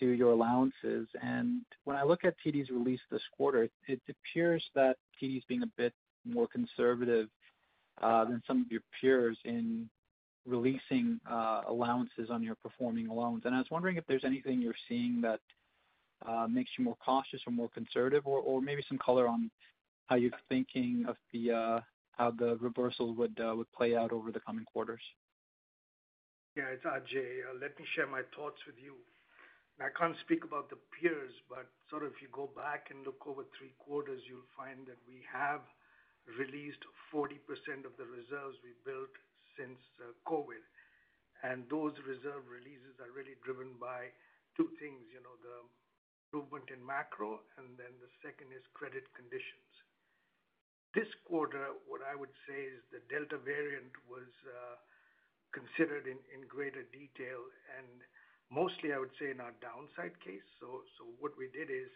[0.00, 1.08] to your allowances.
[1.22, 5.62] And when I look at TD's release this quarter, it appears that TD is being
[5.62, 5.92] a bit
[6.24, 7.28] more conservative
[8.00, 9.88] than some of your peers in
[10.46, 13.42] releasing uh, allowances on your performing loans.
[13.44, 15.40] And I was wondering if there's anything you're seeing that
[16.26, 19.50] uh, makes you more cautious or more conservative or maybe some color on
[20.06, 21.80] how you're thinking of the uh
[22.12, 25.02] how the reversals would uh, would play out over the coming quarters.
[26.56, 27.42] Yeah, it's Ajai.
[27.60, 28.94] Let me share my thoughts with you.
[29.82, 33.26] I can't speak about the peers, but sort of if you go back and look
[33.26, 35.66] over three quarters, you'll find that we have
[36.38, 36.78] released
[37.10, 37.42] 40%
[37.82, 39.10] of the reserves we built
[39.58, 40.62] since uh, COVID.
[41.44, 44.08] And those reserve releases are really driven by
[44.56, 45.58] two things, you know, the
[46.26, 49.68] improvement in macro, and then the second is credit conditions.
[50.96, 54.78] This quarter, what I would say is the Delta variant was uh,
[55.50, 57.42] considered in greater detail
[57.78, 58.02] and
[58.50, 60.46] mostly I would say in our downside case.
[61.18, 61.90] What we did is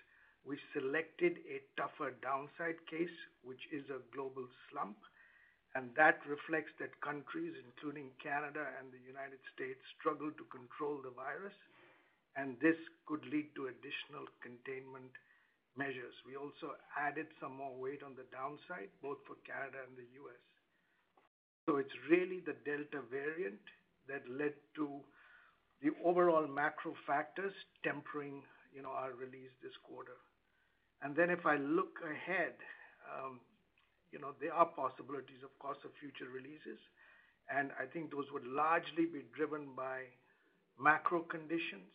[0.47, 3.13] we selected a tougher downside case,
[3.45, 4.97] which is a global slump,
[5.75, 11.13] and that reflects that countries, including Canada and the United States, struggle to control the
[11.13, 11.55] virus,
[12.37, 15.13] and this could lead to additional containment
[15.77, 16.15] measures.
[16.25, 20.43] We also added some more weight on the downside, both for Canada and the U.S.
[21.69, 23.61] So it's really the Delta variant
[24.09, 25.05] that led to
[25.83, 27.53] the overall macro factors
[27.85, 28.43] tempering,
[28.75, 30.17] you know, our release this quarter.
[31.03, 32.59] And then if I look ahead,
[33.07, 33.39] um,
[34.13, 36.81] you know, there are possibilities, of course, of future releases,
[37.49, 40.09] and I think those would largely be driven by
[40.79, 41.91] macro conditions.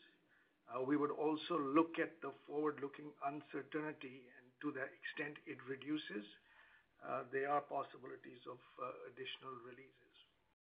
[0.69, 6.25] Uh, we would also look at the forward-looking uncertainty, and to the extent it reduces,
[7.03, 10.15] uh, there are possibilities of uh, additional releases.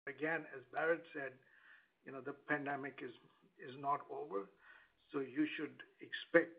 [0.07, 1.33] Again, as Bharat said,
[2.05, 4.45] you know, the pandemic is not over,
[5.13, 6.53] so you should expect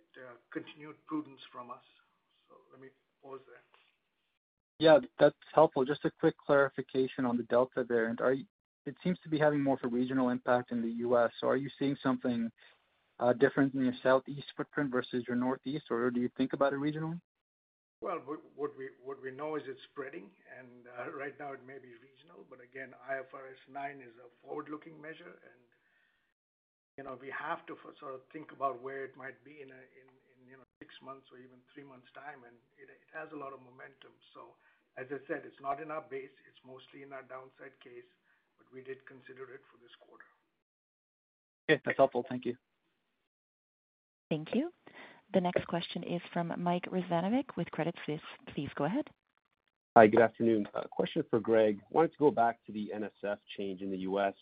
[0.51, 1.83] continued prudence from us.
[2.47, 2.87] So let me
[3.21, 3.74] pause there.
[4.79, 5.85] Yeah, that's helpful.
[5.85, 8.19] Just a quick clarification on the Delta variant.
[8.85, 11.31] It seems to be having more of a regional impact in the U.S.
[11.43, 12.51] Are you seeing something
[13.19, 16.79] uh, different in your Southeast footprint versus your Northeast, or do you think about it
[16.79, 17.19] regionally?
[18.01, 18.19] Well,
[18.55, 20.27] what we know is it's spreading,
[20.59, 24.99] and uh, right now it may be regional, but again, IFRS 9 is a forward-looking
[25.01, 25.61] measure and,
[26.99, 29.71] you know, we have to sort of think about where it might be in
[31.03, 34.13] months or even three months' time, and it has a lot of momentum.
[34.35, 34.55] So
[34.95, 38.07] as I said, it's not in our base, it's mostly in our downside case,
[38.57, 40.27] but we did consider it for this quarter.
[41.67, 41.81] Okay.
[41.83, 42.23] That's helpful.
[42.29, 42.55] Thank you.
[44.29, 44.71] Thank you.
[45.33, 48.19] The next question is from Mike Rizvanovic with Credit Suisse.
[48.53, 49.05] Please go ahead.
[49.97, 50.67] Hi, good afternoon.
[50.75, 51.79] A question for Greg.
[51.89, 54.33] Wanted to go back to the NSF change in the U.S.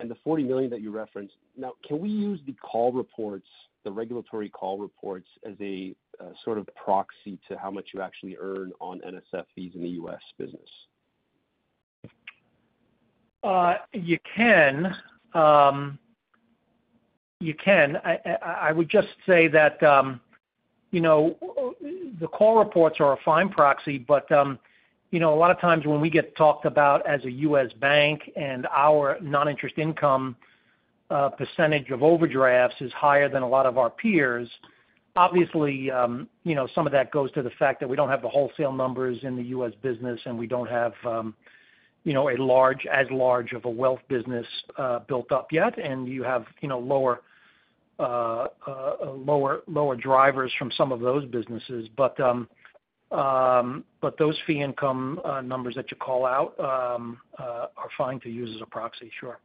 [0.00, 1.34] and the 40 million that you referenced.
[1.56, 3.46] Now, can we use the call reports,
[3.84, 8.36] the regulatory call reports as a uh, sort of proxy to how much you actually
[8.40, 10.20] earn on NSF fees in the U.S.
[10.38, 10.68] business?
[13.42, 14.94] Uh, you can.
[15.34, 15.98] Um,
[17.40, 17.98] you can.
[18.42, 20.20] I would just say that, um,
[20.92, 21.36] you know,
[22.20, 24.58] the call reports are a fine proxy, but, um,
[25.10, 27.72] you know, a lot of times when we get talked about as a U.S.
[27.80, 30.36] bank and our non-interest income
[31.36, 34.48] percentage of overdrafts is higher than a lot of our peers,
[35.16, 38.22] obviously, um, you know, some of that goes to the fact that we don't have
[38.22, 39.72] the wholesale numbers in the U.S.
[39.82, 41.34] business, and we don't have, um,
[42.04, 44.46] you know, a large as large of a wealth business
[44.78, 45.78] uh, built up yet.
[45.78, 47.20] And you have, you know, lower
[47.98, 51.88] uh, uh lower lower drivers from some of those businesses.
[51.96, 52.48] But um,
[54.00, 58.62] but those fee income uh, numbers that you call out are fine to use as
[58.62, 59.38] a proxy, sure.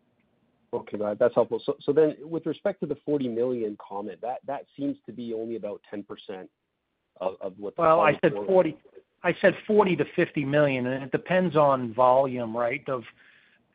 [0.74, 0.97] Okay.
[1.18, 1.61] That's helpful.
[1.82, 5.82] So then with respect to the 40 million comment, that seems to be only about
[5.93, 6.47] 10%
[7.20, 8.78] of what the- Well, I said 40,
[9.24, 13.03] I said $40 million-$50 million, and it depends on volume, right, of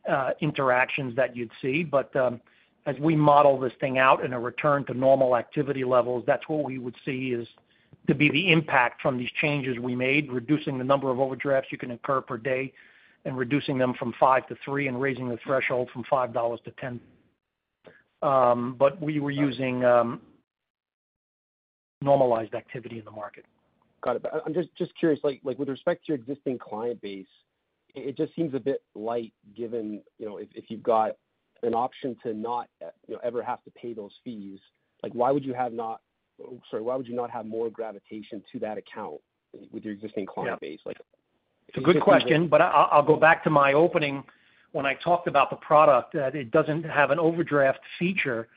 [0.09, 1.83] uh, interactions that you'd see.
[1.83, 2.41] But, um,
[2.87, 6.65] as we model this thing out in a return to normal activity levels, that's what
[6.65, 7.47] we would see is
[8.09, 11.79] to be the impact from these changes we made, reducing the number of overdrafts you
[11.79, 12.73] can incur per day
[13.25, 17.01] and reducing them from five to three and raising the threshold from $5 to 10.
[18.23, 20.21] Um, but we were using um,
[22.01, 23.45] normalized activity in the market.
[24.03, 24.27] Got it.
[24.45, 27.27] I'm just curious, like with respect to your existing client base,
[27.95, 31.13] it just seems a bit light given, you know, if you've got
[31.63, 32.69] an option to not,
[33.07, 34.59] you know, ever have to pay those fees,
[35.03, 36.01] like, why would you have not
[36.71, 39.21] sorry, why would you not have more gravitation to that account
[39.71, 40.81] with your existing client base?
[41.75, 44.23] It's a good question, but I'll go back to my opening
[44.73, 48.49] when I talked about the product, that it doesn't have an overdraft feature,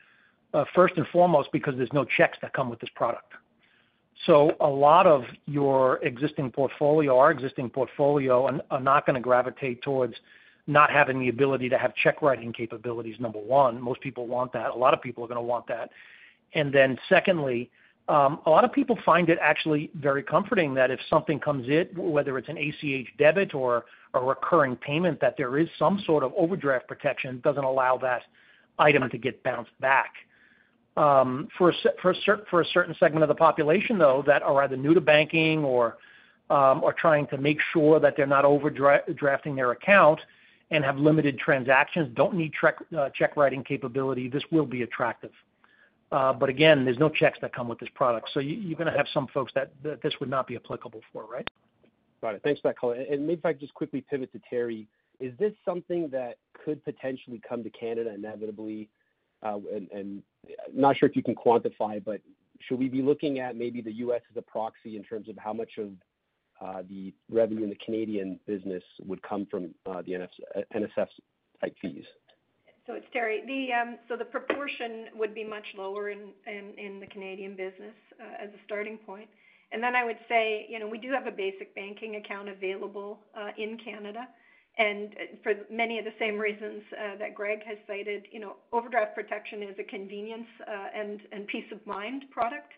[0.52, 3.32] uh, first and foremost, because there's no checks that come with this product.
[4.24, 10.14] So a lot of your existing portfolio, our existing portfolio are not gonna gravitate towards
[10.66, 13.80] not having the ability to have check writing capabilities, number one.
[13.80, 14.70] Most people want that.
[14.70, 15.90] A lot of people are gonna want that.
[16.54, 17.70] And then secondly,
[18.08, 21.88] Um, a lot of people find it actually very comforting that if something comes in,
[21.96, 23.84] whether it's an ACH debit or
[24.14, 28.22] a recurring payment, that there is some sort of overdraft protection, doesn't allow that
[28.78, 30.12] item to get bounced back.
[30.96, 35.64] Um, for a certain segment of the population, though, that are either new to banking
[35.64, 35.98] or
[36.48, 40.20] um are trying to make sure that they're not overdrafting their account
[40.70, 42.52] and have limited transactions, don't need
[42.96, 45.30] uh, check writing capability, this will be attractive.
[46.12, 48.30] Uh, but again, there's no checks that come with this product.
[48.32, 51.48] So you're gonna have some folks that this would not be applicable for, right?
[52.22, 52.42] Got it.
[52.44, 52.94] Thanks for that color.
[52.94, 54.86] And maybe if I could just quickly pivot to Teri,
[55.18, 58.88] Is this something that could potentially come to Canada inevitably?
[59.42, 59.58] Uh,
[59.92, 60.22] and
[60.72, 62.20] not sure if you can quantify, but
[62.60, 64.22] should we be looking at maybe the U.S.
[64.30, 65.90] as a proxy in terms of how much of
[66.60, 70.28] uh, the revenue in the Canadian business would come from the
[70.74, 71.08] NSF
[71.60, 71.76] type
[72.86, 72.96] fees?
[72.96, 73.80] It's Teri.
[73.80, 78.98] Um, the proportion would be much lower in the Canadian business uh, as a starting
[78.98, 79.28] point.
[79.72, 83.18] And then I would say, you know, we do have a basic banking account available
[83.36, 84.28] uh, in Canada.
[84.78, 86.82] And uh, for many of the same reasons
[87.18, 90.48] that Greg has cited, you know, overdraft protection is a convenience
[90.94, 92.72] and peace of mind product.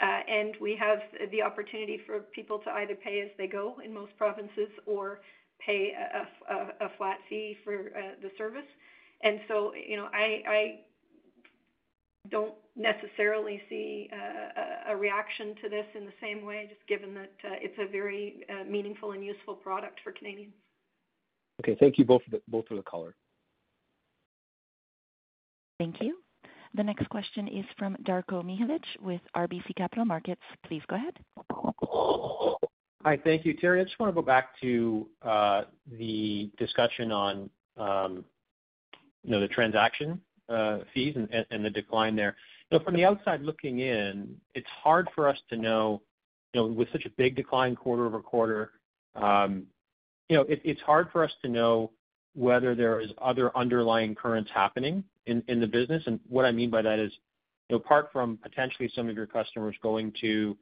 [0.00, 0.98] And we have
[1.30, 5.20] the opportunity for people to either pay as they go in most provinces or
[5.64, 5.92] pay
[6.80, 8.66] a flat fee for the service.
[9.22, 10.80] And so, you know, I
[12.30, 17.32] don't necessarily see uh, a reaction to this in the same way, just given that
[17.44, 20.52] uh, it's a very uh, meaningful and useful product for Canadians.
[21.60, 21.76] Okay.
[21.78, 23.14] Thank you both for the both for the color.
[25.78, 26.18] Thank you.
[26.74, 30.40] The next question is from Darko Mihelic with RBC Capital Markets.
[30.66, 31.18] Please go ahead.
[33.04, 33.18] Hi.
[33.22, 33.54] Thank you.
[33.54, 35.08] Teri, I just wanna go back to
[35.98, 38.24] the discussion on, you
[39.30, 42.36] know, the transaction uh, fees and the decline there.
[42.70, 46.02] You know, From the outside looking in, it's hard for us to know,
[46.52, 48.72] you know, with such a big decline quarter-over-quarter,
[49.14, 49.66] um,
[50.28, 51.90] you know, it's hard for us to know
[52.34, 56.02] whether there is other underlying currents happening in the business.
[56.06, 57.12] And what I mean by that is,
[57.68, 60.56] you know, apart from potentially some of your customers going to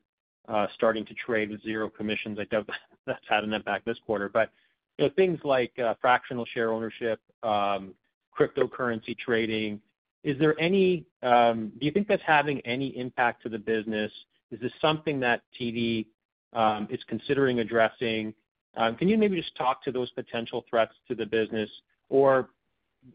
[0.48, 2.68] uh, starting to trade with zero commissions, I doubt
[3.06, 4.28] that's had an impact this quarter.
[4.28, 4.50] But,
[4.98, 7.94] you know, things like uh, fractional share ownership, um,
[8.38, 9.80] cryptocurrency trading,
[10.22, 14.12] is there any, um, do you think that's having any impact to the business?
[14.50, 16.06] Is this something that TD
[16.52, 18.34] um, is considering addressing?
[18.76, 21.70] Um, can you maybe just talk to those potential threats to the business?
[22.08, 22.50] Or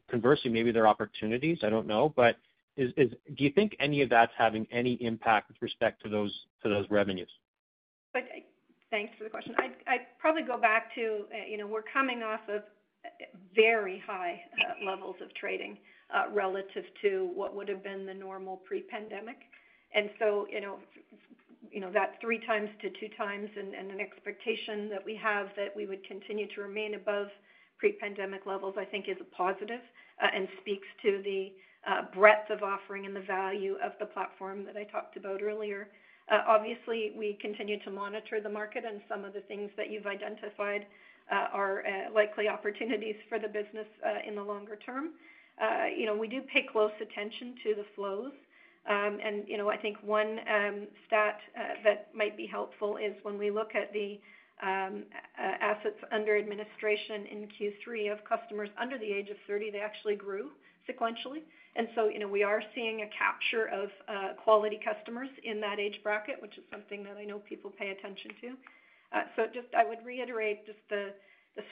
[0.10, 2.14] conversely, maybe they're opportunities, I don't know.
[2.16, 2.38] But
[2.78, 7.30] do you think any of that's having any impact with respect to those revenues?
[8.16, 8.20] Uh,
[8.90, 9.54] thanks for the question.
[9.60, 12.64] I'd probably go back to, uh, you know, we're coming off of
[13.56, 15.78] very high uh, levels of trading
[16.14, 19.38] uh, relative to what would have been the normal pre-pandemic.
[19.94, 25.76] And so, you know, that 3x to 2x and an expectation that we have that
[25.76, 27.28] we would continue to remain above
[27.78, 29.82] pre-pandemic levels, I think is a positive
[30.22, 31.54] uh, and speaks to the
[32.16, 35.88] breadth of offering and the value of the platform that I talked about earlier.
[36.32, 40.88] Obviously, we continue to monitor the market, and some of the things that you've identified
[41.32, 45.10] Uh, are uh, likely opportunities for the business uh, in the longer term.
[45.98, 48.32] You know, we do pay close attention to the flows.
[48.88, 51.40] Um, and you know, I think one um, stat
[51.84, 54.20] that might be helpful is when we look at the
[54.62, 55.02] um,
[55.40, 60.52] assets under administration in Q3 of customers under the age of 30, they actually grew
[60.88, 61.42] sequentially.
[61.76, 63.90] And so you know, we are seeing a capture of
[64.44, 68.30] quality customers in that age bracket, which is something that I know people pay attention
[68.42, 68.54] to.
[69.14, 71.14] Uh, just I would reiterate just the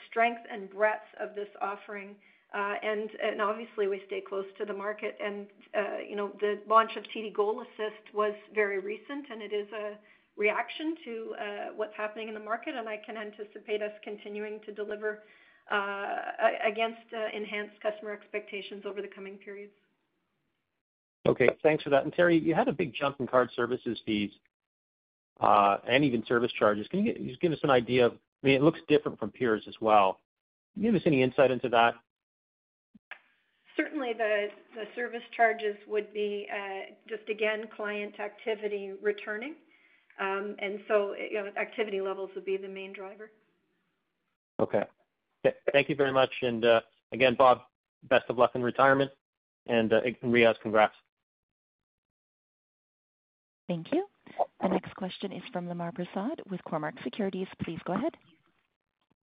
[0.08, 2.16] strength and breadth of this offering
[2.54, 5.18] uh, And obviously, we stay close to the market.
[5.22, 9.52] And uh, you know, the launch of TD Goal Assist was very recent, and it
[9.52, 9.98] is a
[10.36, 11.34] reaction to
[11.76, 12.74] what's happening in the market.
[12.76, 15.24] And I can anticipate us continuing to deliver
[15.68, 19.72] against enhanced customer expectations over the coming periods.
[21.26, 21.48] Okay.
[21.62, 22.04] Thanks for that.
[22.04, 24.30] And Teri, you had a big jump in card services fees
[25.40, 26.86] Uh, and even service charges.
[26.88, 29.64] Can you just give us an idea of, I mean, it looks different from peers
[29.66, 30.20] as well.
[30.72, 31.94] Can you give us any insight into that?
[33.76, 34.46] Certainly, the
[34.94, 39.54] service charges would be uh, just, again, client activity returning.
[40.20, 41.14] Um, and so
[41.60, 43.32] activity levels would be the main driver.
[44.60, 44.84] Okay.
[45.72, 46.30] Thank you very much.
[46.42, 46.80] And uh,
[47.12, 47.62] again, Bob,
[48.08, 49.10] best of luck in retirement.
[49.66, 49.90] And
[50.22, 50.94] Riaz, congrats.
[53.66, 54.06] Thank you.
[54.62, 57.46] The next question is from Lemar Persaud with Cormark Securities.
[57.62, 58.14] Please go ahead.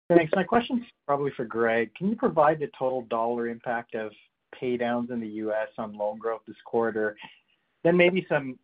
[0.09, 0.33] Thanks.
[0.35, 1.95] My question's probably for Greg.
[1.95, 4.11] Can you provide the total dollar impact of
[4.61, 5.69] paydowns in the U.S.
[5.77, 7.15] on loan growth this quarter?
[7.85, 8.59] Then maybe some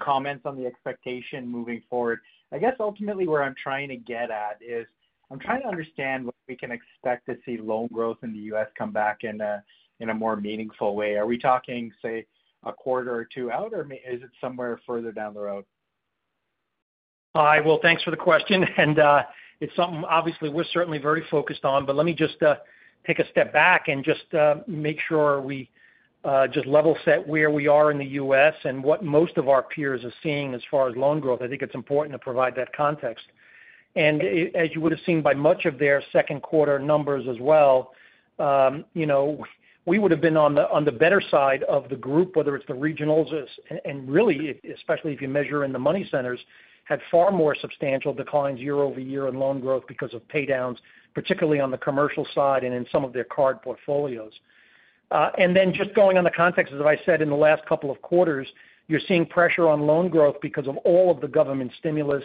[0.00, 2.18] comments on the expectation moving forward.
[2.52, 4.86] I guess ultimately where I'm trying to get at is
[5.30, 8.66] I'm trying to understand what we can expect to see loan growth in the U.S.
[8.76, 11.16] come back in a more meaningful way.
[11.16, 12.26] Are we talking, say,
[12.66, 15.64] a quarter or two out, or is it somewhere further down the road?
[17.36, 17.60] Hi.
[17.60, 18.64] Well, thanks for the question.
[18.76, 19.22] And uh,
[19.60, 21.86] it's something obviously we're certainly very focused on.
[21.86, 22.56] But let me just uh,
[23.06, 25.70] take a step back and just uh, make sure we
[26.52, 28.54] just level set where we are in the U.S.
[28.64, 31.42] and what most of our peers are seeing as far as loan growth.
[31.42, 33.26] I think it's important to provide that context.
[33.96, 34.22] And
[34.54, 37.92] as you would have seen by much of their second quarter numbers as well,
[38.38, 38.84] um,
[39.86, 42.66] we would have been on the on the better side of the group, whether it's
[42.66, 43.30] the regionals
[43.84, 46.40] and really, especially if you measure in the money centers,
[46.84, 50.76] had far more substantial declines year-over-year in loan growth because of paydowns,
[51.14, 54.32] particularly on the commercial side and in some of their card portfolios.
[55.10, 57.90] Uh, and then just going on the context, as I said, in the last couple
[57.90, 58.48] of quarters,
[58.88, 62.24] you're seeing pressure on loan growth because of all of the government stimulus,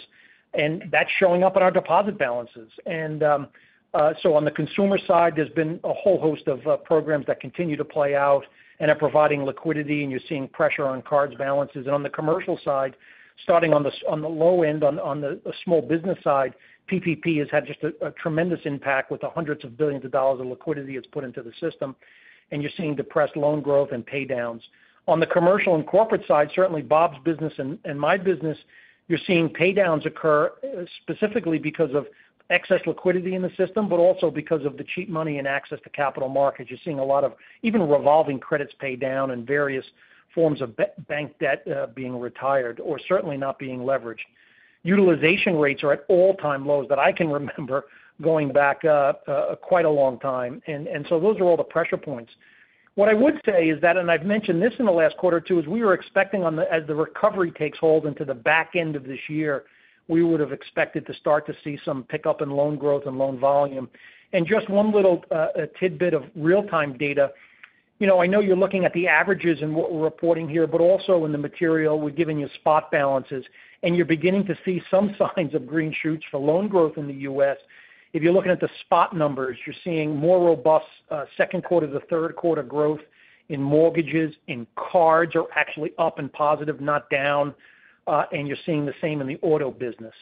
[0.54, 2.72] and that's showing up in our deposit balances.
[2.86, 3.48] And um,
[3.94, 7.40] Uh, so on the consumer side, there's been a whole host of uh, programs that
[7.40, 8.44] continue to play out
[8.80, 11.86] and are providing liquidity, and you're seeing pressure on cards balances.
[11.86, 12.96] And on the commercial side,
[13.44, 16.54] starting on the on the low end, on on the small business side,
[16.90, 20.48] PPP has had just a tremendous impact with the hundreds of billions of dollars of
[20.48, 21.96] liquidity it's put into the system.
[22.52, 24.62] And you're seeing depressed loan growth and paydowns.
[25.08, 28.58] On the commercial and corporate side, certainly Bob's business and my business,
[29.08, 32.06] you're seeing paydowns occur uh, specifically because of
[32.50, 35.90] excess liquidity in the system, but also because of the cheap money and access to
[35.90, 36.70] capital markets.
[36.70, 39.86] You're seeing a lot of even revolving credits pay down and various
[40.34, 40.76] forms of
[41.08, 44.18] bank debt uh, being retired or certainly not being leveraged.
[44.84, 47.86] Utilization rates are at all-time lows that I can remember
[48.22, 50.62] going back uh, uh, quite a long time.
[50.68, 52.32] And and so those are all the pressure points.
[52.96, 55.60] What I would say is that, and I've mentioned this in the last quarter too,
[55.60, 58.96] is we were expecting on the as the recovery takes hold into the back end
[58.96, 59.64] of this year,
[60.10, 63.40] we would have expected to start to see some pickup in loan growth and loan
[63.40, 63.88] volume.
[64.34, 65.48] And just one little uh,
[65.80, 67.32] tidbit of real-time data.
[68.00, 70.82] You know, I know you're looking at the averages and what we're reporting here, but
[70.82, 73.46] also in the material, we're giving you spot balances.
[73.84, 77.14] And you're beginning to see some signs of green shoots for loan growth in the
[77.14, 77.58] U.S.
[78.14, 82.00] If you're looking at the spot numbers, you're seeing more robust uh, second quarter to
[82.08, 83.02] third quarter growth
[83.50, 84.34] in mortgages.
[84.48, 87.54] In cards are actually up and positive, not down.
[88.08, 90.14] Uh, and you're seeing the same in the auto business.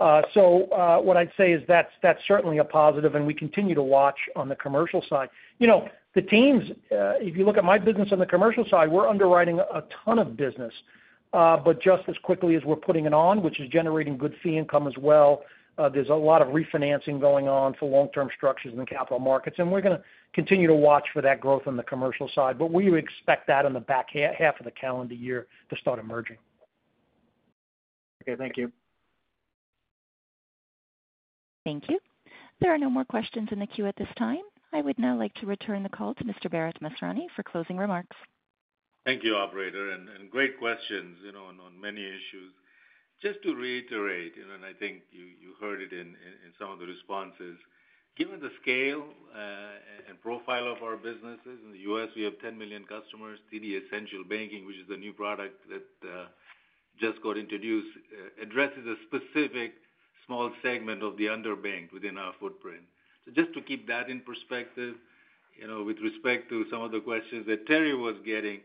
[0.00, 3.74] Uh, so uh, what I'd say is that's that's certainly a positive, and we continue
[3.74, 5.28] to watch on the commercial side.
[5.58, 9.06] You know, the teams, if you look at my business on the commercial side, we're
[9.06, 10.72] underwriting a ton of business,
[11.32, 14.86] but just as quickly as we're putting it on, which is generating good fee income
[14.88, 15.42] as well.
[15.92, 19.56] There's a lot of refinancing going on for long-term structures in the capital markets.
[19.58, 20.02] And we're going to
[20.34, 22.58] continue to watch for that growth on the commercial side.
[22.58, 26.36] But we expect that in the back half of the calendar year to start emerging.
[28.22, 28.36] Okay.
[28.36, 28.72] Thank you.
[31.64, 31.98] Thank you.
[32.60, 34.42] There are no more questions in the queue at this time.
[34.72, 36.46] I would now like to return the call to Mr.
[36.46, 38.16] Bharat Masrani for closing remarks.
[39.04, 39.90] Thank you, operator.
[39.90, 42.52] And great questions on many issues.
[43.22, 46.16] Just to reiterate, and I think you heard it in
[46.58, 47.58] some of the responses,
[48.16, 52.56] given the scale uh, and profile of our businesses in the U.S., we have 10
[52.56, 53.38] million customers.
[53.52, 56.26] TD Essential Banking, which is the new product that uh,
[57.00, 59.72] just got introduced, uh, addresses a specific
[60.26, 62.82] small segment of the underbanked within our footprint.
[63.24, 64.94] So just to keep that in perspective,
[65.60, 68.60] you know, with respect to some of the questions that Teri was getting,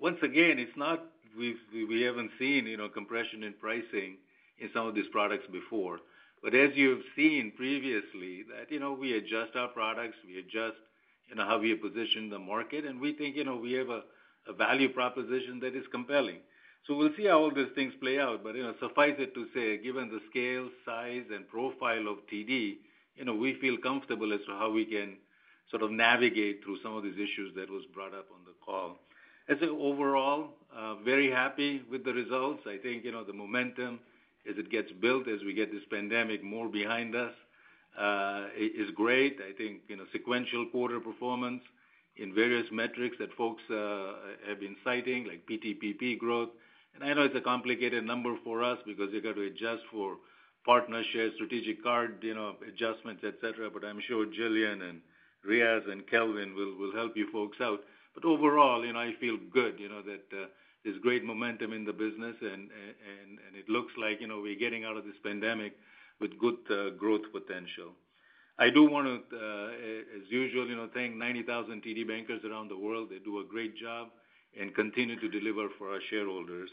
[0.00, 1.02] once again, it's not
[1.36, 4.16] we we haven't seen you know, compression in pricing
[4.58, 6.00] in some of these products before.
[6.42, 10.76] But as you've seen previously, that you know, we adjust our products, we adjust
[11.28, 14.02] you know, how we position the market, and we think, you know, we have a
[14.58, 16.38] value proposition that is compelling.
[16.86, 18.44] So we'll see how all these things play out.
[18.44, 22.76] But you know, suffice it to say, given the scale, size, and profile of TD,
[23.16, 25.16] you know, we feel comfortable as to how we can
[25.70, 28.98] sort of navigate through some of these issues that was brought up on the call.
[29.48, 32.62] I'd say overall, uh, very happy with the results.
[32.66, 34.00] I think, you know, the momentum
[34.48, 37.32] as it gets built, as we get this pandemic more behind us,
[37.98, 39.38] uh, is great.
[39.40, 41.62] I think, you know, sequential quarter performance
[42.16, 44.14] in various metrics that folks uh,
[44.48, 46.50] have been citing, like PTPP growth.
[47.02, 50.16] I know it's a complicated number for us because you got to adjust for
[50.64, 53.70] partner shares, strategic card, you know, adjustments, et cetera.
[53.70, 55.00] But I'm sure Gillian and
[55.48, 57.80] Riaz and Kelvin will help you folks out.
[58.14, 60.46] But overall, you know, I feel good, you know, that uh,
[60.84, 62.70] there's great momentum in the business and
[63.56, 65.74] it looks like, you know, we're getting out of this pandemic
[66.20, 67.92] with good uh, growth potential.
[68.58, 69.68] I do wanna, uh,
[70.16, 73.08] as usual, you know, thank 90,000 TD bankers around the world.
[73.10, 74.08] They do a great job
[74.58, 76.70] and continue to deliver for our shareholders.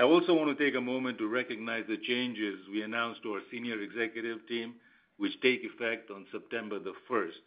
[0.00, 3.42] I also want to take a moment to recognize the changes we announced to our
[3.50, 4.76] senior executive team,
[5.18, 7.44] which take effect on September the 1st.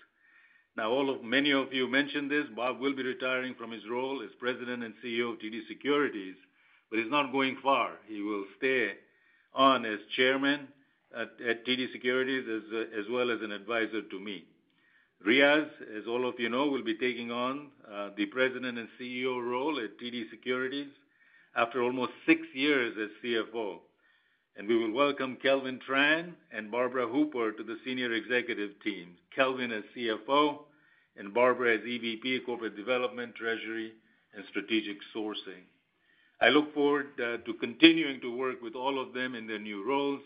[0.78, 4.84] Now, Many of you mentioned this, Bob will be retiring from his role as President
[4.84, 6.36] and CEO of TD Securities,
[6.92, 7.94] but he's not going far.
[8.08, 8.92] He will stay
[9.56, 10.68] on as Chairman
[11.18, 12.46] at TD Securities
[12.96, 14.44] as well as an advisor to me.
[15.28, 19.44] Riaz, as all of you know, will be taking on uh, the President and CEO
[19.44, 20.90] role at TD Securities
[21.56, 23.80] after almost six years as CFO.
[24.56, 29.16] And we will welcome Kelvin Tran and Barbara Hooper to the senior executive team.
[29.36, 30.60] Kelvin as CFO
[31.18, 33.94] and Barbara as EVP, Corporate Development, Treasury,
[34.36, 35.66] and Strategic Sourcing.
[36.42, 39.88] I look forward uh, to continuing to work with all of them in their new
[39.88, 40.22] roles.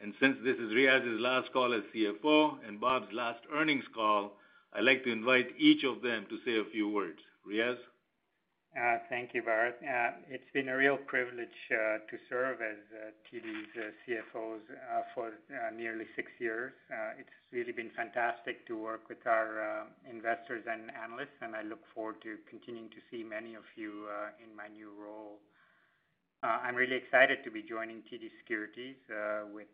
[0.00, 4.32] And since this is Riaz's last call as CFO and Bob's last earnings call,
[4.74, 7.18] I'd like to invite each of them to say a few words.
[7.48, 7.76] Riaz?
[8.74, 9.78] Uh, thank you, Bharat.
[9.86, 12.82] Uh, it's been a real privilege uh, to serve as
[13.30, 13.70] TD's
[14.02, 14.58] CFO
[15.14, 15.30] for
[15.76, 16.72] nearly six years.
[17.14, 22.18] It's really been fantastic to work with our investors and analysts, and I look forward
[22.26, 24.10] to continuing to see many of you
[24.42, 25.38] in my new role.
[26.42, 28.98] I'm really excited to be joining TD Securities
[29.54, 29.70] with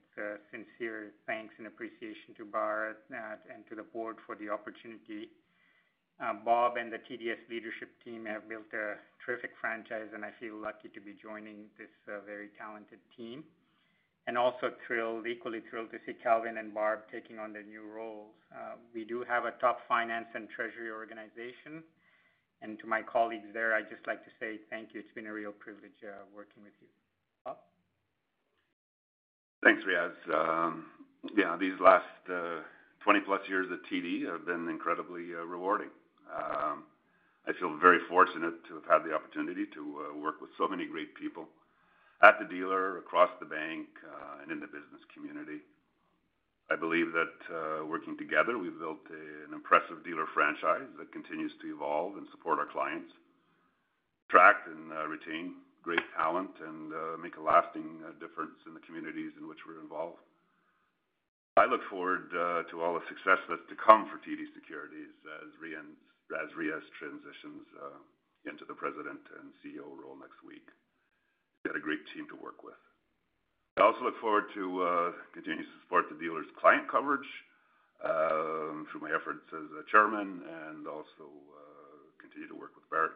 [0.52, 5.32] sincere thanks and appreciation to Bharat and to the board for the opportunity.
[6.20, 10.54] Uh, Bob and the TDS leadership team have built a terrific franchise, and I feel
[10.54, 13.42] lucky to be joining this uh, very talented team.
[14.26, 18.36] And also thrilled, equally thrilled to see Kelvin and Barb taking on their new roles.
[18.52, 21.82] Uh, we do have a top finance and treasury organization.
[22.60, 25.00] And to my colleagues there, I'd just like to say thank you.
[25.00, 25.96] It's been a real privilege
[26.36, 26.88] working with you.
[27.46, 27.56] Bob?
[29.64, 30.12] Thanks, Riaz.
[30.28, 30.84] Um,
[31.34, 35.88] yeah, these last 20+ years at TD have been incredibly rewarding.
[36.30, 36.84] Um,
[37.48, 40.86] I feel very fortunate to have had the opportunity to uh, work with so many
[40.86, 41.48] great people
[42.22, 45.64] at the dealer, across the bank, uh, and in the business community.
[46.70, 51.74] I believe that uh, working together, we've built an impressive dealer franchise that continues to
[51.74, 53.10] evolve and support our clients,
[54.28, 59.58] attract and retain great talent, and make a lasting difference in the communities in which
[59.66, 60.22] we're involved.
[61.56, 65.10] I look forward to all the success that's to come for TD Securities
[65.42, 65.82] as Riaz
[66.30, 67.98] transitions uh,
[68.46, 70.64] into the President and CEO role next week.
[71.62, 72.78] he Got a great team to work with.
[73.76, 77.26] I also look forward to uh, continuing to support the dealer's client coverage
[78.04, 83.14] um, through my efforts as a chairman and also uh, continue to work with Bharat.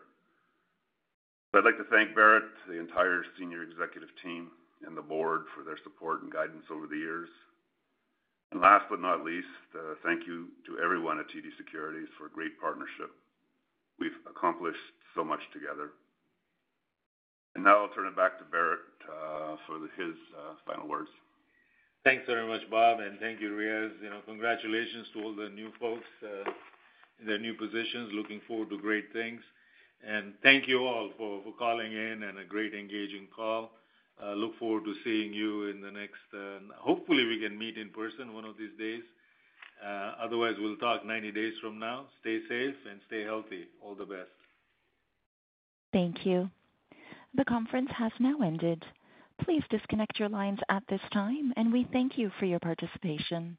[1.54, 4.50] I'd like to thank Bharat, the entire senior executive team,
[4.82, 7.30] and the board for their support and guidance over the years.
[8.52, 12.30] And last but not least, uh, thank you to everyone at TD Securities for a
[12.30, 13.10] great partnership.
[13.98, 14.78] We've accomplished
[15.14, 15.90] so much together.
[17.54, 21.10] And now I'll turn it back to Bharat uh, for his uh, final words.
[22.04, 23.90] Thanks very much, Bob, and thank you, Riaz.
[24.02, 26.04] You know, congratulations to all the new folks
[27.20, 28.10] in their new positions.
[28.12, 29.40] Looking forward to great things.
[30.06, 33.70] And thank you all for calling in and a great engaging call.
[34.22, 36.22] Uh, look forward to seeing you in the next.
[36.32, 39.02] Uh, hopefully, we can meet in person one of these days.
[39.84, 42.06] Uh, otherwise, we'll talk 90 days from now.
[42.20, 43.64] Stay safe and stay healthy.
[43.82, 44.30] All the best.
[45.92, 46.50] Thank you.
[47.34, 48.84] The conference has now ended.
[49.42, 53.58] Please disconnect your lines at this time, and we thank you for your participation.